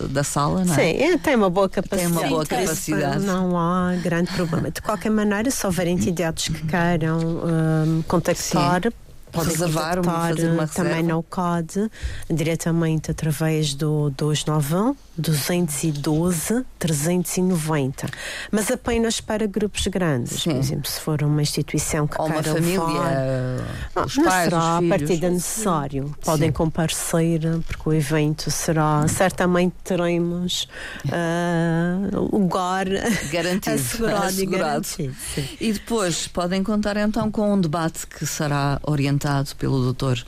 [0.09, 0.77] da sala, não é?
[0.77, 2.13] Sim, é, tem uma boa capacidade.
[2.13, 3.25] Tem uma boa Sim, capacidade.
[3.25, 4.69] Não há grande problema.
[4.69, 8.91] De qualquer maneira, se houver entidades que queiram um, contactar, Sim
[9.31, 11.89] pode reservar fazer uma também no COD
[12.29, 18.07] diretamente através do 291 212 390
[18.51, 20.51] mas apenas para grupos grandes Sim.
[20.51, 23.65] por exemplo se for uma instituição que ou uma família
[23.95, 26.15] não, os pais, será a partir necessário Sim.
[26.25, 30.67] podem comparecer porque o evento será certamente teremos
[31.05, 32.87] uh, lugar
[33.31, 34.87] garantido, assegurado, assegurado.
[34.97, 35.15] E, garantido,
[35.59, 40.21] e depois podem contar então com um debate que será orientado pelo Dr.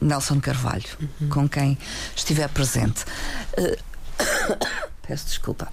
[0.00, 0.84] Nelson Carvalho,
[1.20, 1.28] uhum.
[1.28, 1.76] com quem
[2.16, 3.04] estiver presente.
[3.58, 3.89] Uh,
[5.06, 5.68] peço desculpa.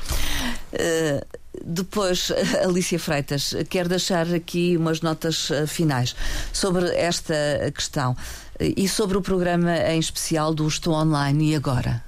[0.73, 1.25] Uh,
[1.65, 2.31] depois,
[2.63, 6.15] Alicia Freitas, quer deixar aqui umas notas uh, finais
[6.53, 7.35] sobre esta
[7.73, 8.15] questão
[8.59, 12.03] e sobre o programa em especial do Estou Online e Agora,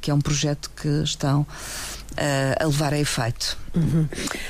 [0.00, 1.46] que é um projeto que estão
[2.16, 3.56] a levar a efeito.
[3.74, 4.06] Uhum.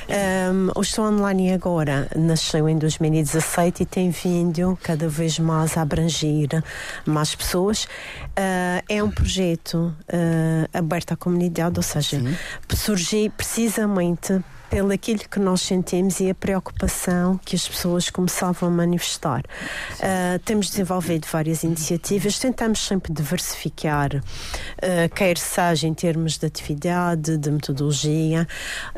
[0.09, 5.83] Um, o Estou Online agora nasceu em 2017 e tem vindo cada vez mais a
[5.83, 6.63] abranger
[7.07, 7.85] mais pessoas.
[7.85, 12.21] Uh, é um projeto uh, aberto à comunidade, ou seja,
[12.75, 14.43] surgiu precisamente
[14.73, 19.43] pelo aquilo que nós sentimos e a preocupação que as pessoas começavam a manifestar.
[19.99, 27.37] Uh, temos desenvolvido várias iniciativas, tentamos sempre diversificar, uh, quer seja em termos de atividade,
[27.37, 28.49] de metodologia.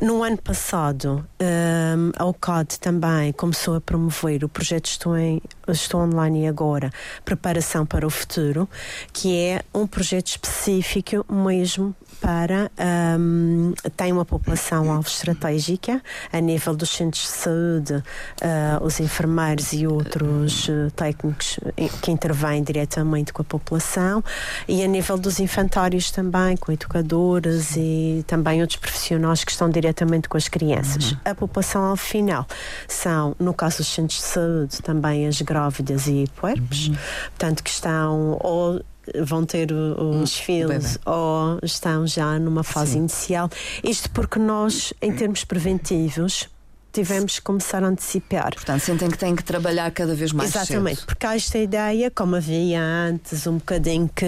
[0.00, 6.02] No ano passado, uh, a OCAD também começou a promover o projeto Estou, em, Estou
[6.02, 6.92] Online e Agora,
[7.24, 8.70] Preparação para o Futuro,
[9.12, 12.70] que é um projeto específico mesmo para
[13.18, 16.02] um, tem uma população alvo estratégica
[16.32, 21.60] a nível dos centros de saúde, uh, os enfermeiros e outros uh, técnicos
[22.00, 24.24] que intervêm diretamente com a população
[24.66, 30.26] e a nível dos infantários também, com educadoras e também outros profissionais que estão diretamente
[30.26, 31.12] com as crianças.
[31.12, 31.18] Uhum.
[31.26, 32.46] A população alvo final
[32.88, 36.96] são, no caso dos centros de saúde, também as grávidas e puerpes, uhum.
[37.36, 38.82] portanto, que estão ou
[39.24, 42.98] vão ter os hum, filhos ou estão já numa fase Sim.
[42.98, 43.48] inicial.
[43.82, 46.48] Isto porque nós, em termos preventivos,
[46.94, 48.54] tivemos que começar a antecipar.
[48.54, 51.06] Portanto, sentem que têm que trabalhar cada vez mais Exatamente, cedo.
[51.06, 54.24] porque há esta ideia, como havia antes, um bocadinho que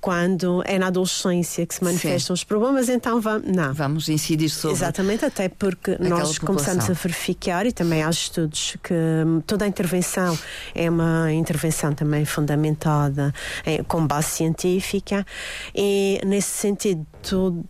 [0.00, 2.40] quando é na adolescência que se manifestam Sim.
[2.40, 3.46] os problemas, então vamos.
[3.46, 3.72] Não.
[3.72, 4.76] Vamos incidir sobre.
[4.76, 6.46] Exatamente, até porque nós população.
[6.46, 8.94] começamos a verificar e também há estudos que
[9.46, 10.36] toda a intervenção
[10.74, 13.32] é uma intervenção também fundamentada
[13.64, 15.24] em, com base científica
[15.74, 17.06] e nesse sentido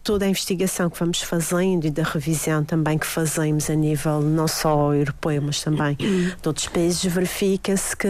[0.03, 4.49] toda a investigação que vamos fazendo e da revisão também que fazemos a nível não
[4.49, 5.97] só europeu, mas também
[6.41, 8.09] de outros países, verifica-se que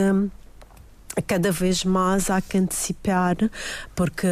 [1.27, 3.37] cada vez mais há que antecipar,
[3.95, 4.29] porque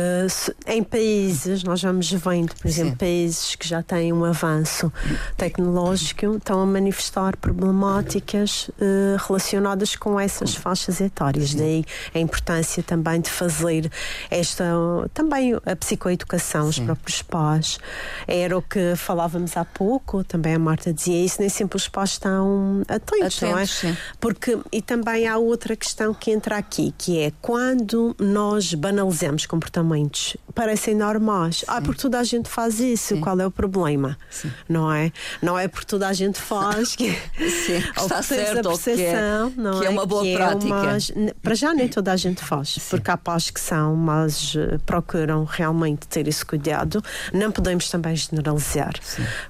[0.67, 2.97] em países, nós vamos vendo, por exemplo, Sim.
[2.97, 4.93] países que já têm um avanço
[5.37, 11.51] tecnológico, estão a manifestar problemáticas uh, relacionadas com essas faixas etárias.
[11.51, 11.59] Sim.
[11.59, 13.91] Daí a importância também de fazer
[14.31, 14.65] esta,
[15.13, 16.69] também a psicoeducação, Sim.
[16.69, 17.79] os próprios pais.
[18.27, 22.11] Era o que falávamos há pouco, também a Marta dizia isso, nem sempre os pais
[22.11, 23.97] estão atentos, atentos não é?
[24.21, 29.47] Porque, e também há outra questão que entra aqui aqui, que é quando nós banalizamos
[29.47, 31.65] comportamentos, parecem normais.
[31.67, 31.79] Ah, Sim.
[31.79, 33.21] Ah, porque toda a gente faz isso, Sim.
[33.21, 34.19] qual é o problema?
[34.31, 34.53] Sim.
[34.69, 35.11] Não é?
[35.41, 39.61] Não é porque toda a gente faz que, Sim, que está certo, a percepção, que,
[39.61, 40.69] é, não que é, é uma boa que é prática.
[40.69, 41.13] É umas,
[41.43, 45.45] para já nem toda a gente faz, porque há pais que são, mas uh, procuram
[45.45, 47.03] realmente ter esse cuidado.
[47.33, 48.93] Não podemos também generalizar,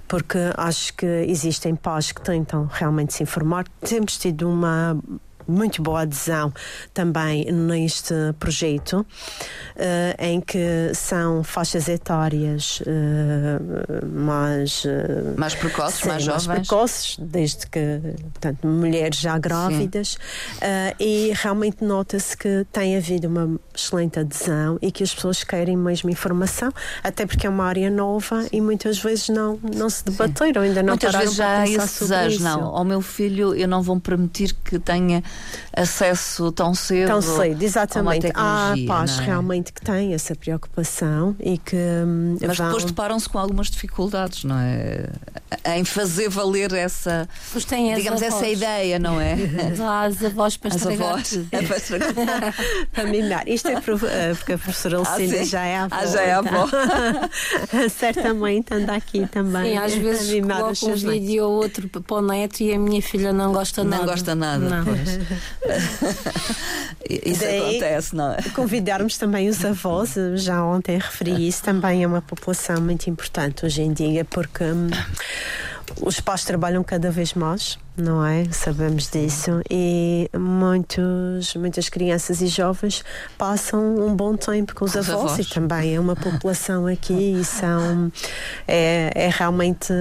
[0.07, 3.67] porque acho que existem pais que tentam realmente se informar.
[3.81, 4.97] Temos tido uma
[5.49, 6.53] muito boa adesão
[6.93, 9.05] também neste projeto, uh,
[10.19, 16.47] em que são faixas etárias uh, mais, uh, mais precoces, sim, mais jovens.
[16.47, 18.01] Mais precoces, desde que,
[18.33, 20.19] portanto, mulheres já grávidas,
[21.01, 26.11] e realmente nota-se que tem havido uma excelente adesão e que as pessoas querem mesmo
[26.11, 26.71] informação,
[27.03, 30.91] até porque é uma área nova e muitas vezes não, não se debateram, ainda não
[30.91, 32.65] Muitas vezes já há esse desejo, não.
[32.65, 35.23] Ao meu filho eu não vou permitir que tenha
[35.73, 37.09] acesso tão cedo.
[37.09, 38.27] Tão cedo, exatamente.
[38.35, 39.23] Há pais é?
[39.23, 41.77] realmente que têm essa preocupação e que.
[41.77, 42.67] Hum, Mas vão...
[42.67, 45.09] depois deparam-se com algumas dificuldades, não é?
[45.77, 49.37] em fazer valer essa, Pois as digamos, essa ideia, não é?
[50.05, 51.39] As avós para As avós.
[52.93, 53.49] para mimar.
[53.49, 55.45] Isto é eh, porque a professora Ah, Lucinda sim.
[55.45, 55.97] já é avó.
[55.97, 56.67] Ah, já é avó.
[56.69, 57.89] então.
[57.89, 59.73] Certamente anda aqui também.
[59.73, 63.33] Sim, às vezes coloco um vídeo ou outro para o neto e a minha filha
[63.33, 64.05] não gosta Não nada.
[64.05, 64.69] gosta nada.
[64.69, 64.85] Não.
[64.85, 64.99] pois.
[67.09, 68.37] Isso Daí- acontece, não é?
[68.55, 73.83] Convidarmos também os avós, já ontem referi isso, também é uma população muito importante hoje
[73.83, 74.89] em dia, porque hum,
[76.01, 78.45] os pais trabalham cada vez mais, não é?
[78.53, 83.05] Sabemos disso, e muitos, muitas crianças e jovens
[83.37, 85.39] passam um bom tempo com os, Com avós, avós.
[85.39, 88.13] e também é uma população aqui e são
[88.67, 89.93] é, é realmente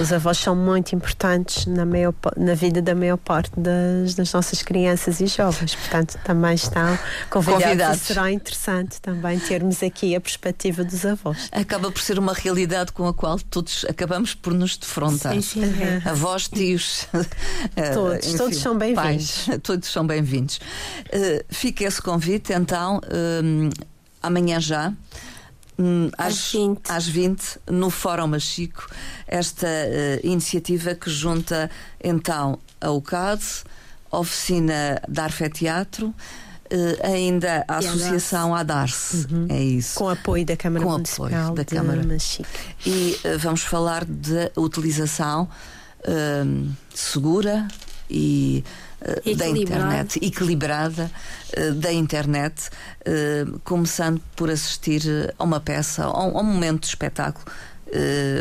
[0.00, 4.62] os avós são muito importantes na, maior, na vida da maior parte das, das nossas
[4.62, 6.98] crianças e jovens, portanto também estão
[7.28, 8.00] convidados, Convidados.
[8.02, 11.48] será interessante também termos aqui a perspectiva dos avós.
[11.52, 15.15] Acaba por ser uma realidade com a qual todos acabamos por nos defrontar.
[15.16, 16.08] Sim, sim, é.
[16.08, 17.06] Avós, tios,
[17.76, 19.46] eh, Todos, todos são bem-vindos.
[19.62, 20.60] todos são bem-vindos.
[21.10, 23.00] Eh, fica esse convite, então,
[23.42, 23.70] hum,
[24.22, 24.92] amanhã já.
[25.78, 26.80] hum, Às 20.
[26.90, 28.88] às 20, no Fórum Machico,
[29.26, 31.70] esta eh, iniciativa que junta
[32.02, 33.42] então a UCAD,
[34.10, 36.14] a oficina da Arfé Teatro,
[36.70, 39.26] eh, ainda a E a Associação Adarce.
[39.48, 39.98] É isso.
[39.98, 42.02] Com apoio da Câmara Com Municipal apoio da Câmara.
[42.02, 42.48] Machique.
[42.84, 45.48] E eh, vamos falar da utilização
[46.06, 47.68] hum, segura
[48.10, 48.64] e
[49.00, 51.10] eh, da internet, equilibrada
[51.76, 52.68] da internet,
[53.64, 57.46] começando por assistir a uma peça, a um, a um momento de espetáculo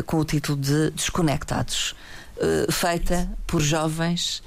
[0.05, 1.95] com o título de Desconectados,
[2.71, 4.41] feita por jovens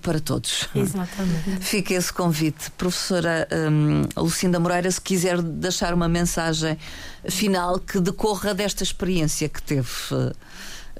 [0.00, 0.68] para todos.
[0.74, 1.60] Exatamente.
[1.60, 2.70] Fica esse convite.
[2.72, 6.78] Professora hum, Lucinda Moreira, se quiser deixar uma mensagem
[7.28, 9.88] final que decorra desta experiência que teve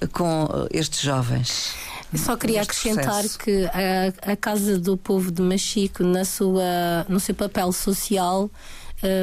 [0.00, 1.74] eh, com eh, estes jovens.
[2.12, 3.38] Eu só queria acrescentar processo.
[3.38, 8.50] que a, a Casa do Povo de Machico, na sua, no seu papel social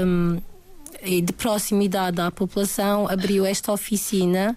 [0.06, 0.42] hum,
[1.04, 4.56] e de proximidade à população, abriu esta oficina.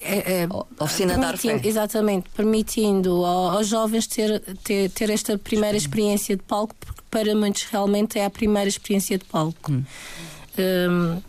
[0.00, 1.60] Eh, O- Oficina da Arfé.
[1.64, 7.34] Exatamente, permitindo ao- aos jovens ter, ter, ter esta primeira experiência de palco, porque para
[7.34, 9.72] muitos realmente é a primeira experiência de palco.
[9.72, 11.22] Hum,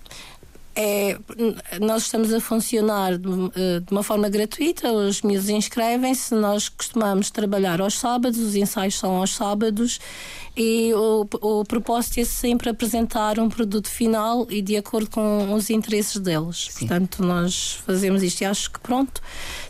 [0.80, 1.17] é,
[1.82, 7.32] nós estamos a funcionar de, eh, de uma forma gratuita, os miúdos inscrevem-se, nós costumamos
[7.32, 9.99] trabalhar aos sábados, os ensaios são aos sábados
[10.55, 15.71] e o, o propósito é sempre apresentar um produto final e de acordo com os
[15.71, 16.67] interesses deles.
[16.69, 16.86] Sim.
[16.86, 19.19] Portanto, nós fazemos isto e acho que pronto.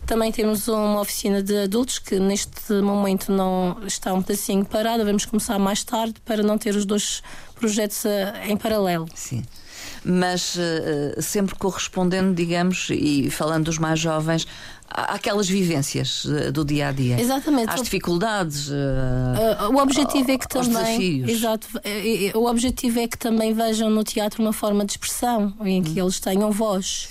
[0.05, 5.25] Também temos uma oficina de adultos que neste momento não está um pedacinho parada, vamos
[5.25, 7.23] começar mais tarde para não ter os dois
[7.55, 9.07] projetos eh, em paralelo.
[9.15, 9.41] Sim.
[10.09, 14.47] Mas eh, sempre correspondendo, digamos, e falando dos mais jovens,
[14.89, 17.19] àquelas vivências eh, do dia a dia.
[17.19, 17.69] Exatamente.
[17.69, 18.69] Às dificuldades.
[18.69, 21.29] Uh, o objetivo é que também desafios.
[21.29, 21.67] exato
[22.35, 25.83] o objetivo é que também vejam no teatro uma forma de expressão em Hum.
[25.83, 27.09] que eles tenham voz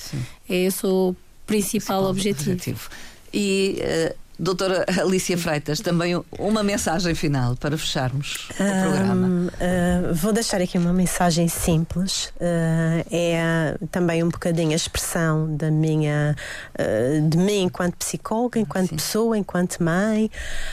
[0.48, 1.14] é esse o
[1.46, 2.88] principal, objetivo.
[3.32, 9.28] E, eh, doutora Alicia Freitas, também uma mensagem final para fecharmos o programa.
[9.46, 12.26] Uh, vou deixar aqui uma mensagem simples.
[12.36, 16.36] Uh, é também um bocadinho a expressão da minha,
[16.78, 20.30] uh, de mim enquanto psicóloga, enquanto pessoa, enquanto mãe,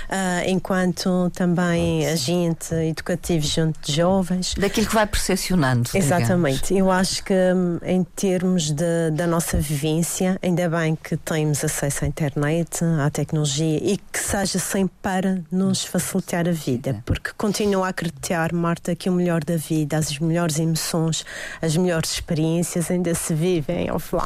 [0.09, 4.55] uh, enquanto também agente educativo junto de jovens.
[4.57, 5.83] Daquilo que vai percepcionando.
[5.83, 6.05] digamos.
[6.05, 6.73] Exatamente.
[6.75, 7.33] Eu acho que
[7.85, 13.52] em termos de- da nossa vivência, ainda bem que temos acesso à internet, à tecnologia
[13.61, 19.09] e que seja sempre para nos facilitar a vida, porque continuo a acreditar, Marta, que
[19.09, 21.25] o melhor da vida, as melhores emoções,
[21.61, 24.23] as melhores experiências ainda se vivem offline.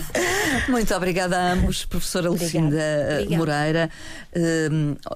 [0.68, 2.28] Muito obrigada a ambos, professora.
[2.28, 3.36] Lucinda eh, Obrigada.
[3.36, 3.90] Moreira,
[4.32, 4.68] eh,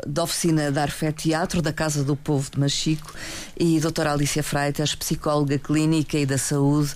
[0.07, 3.13] da oficina da Arfé Teatro, da Casa do Povo de Machico,
[3.59, 6.95] e doutora Alicia Freitas, psicóloga clínica e da saúde,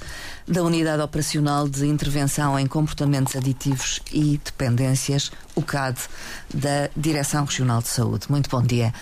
[0.49, 6.01] da Unidade Operacional de Intervenção em Comportamentos Aditivos e Dependências, o CAD,
[6.53, 8.27] da Direção Regional de Saúde.
[8.31, 8.95] Muito bom dia.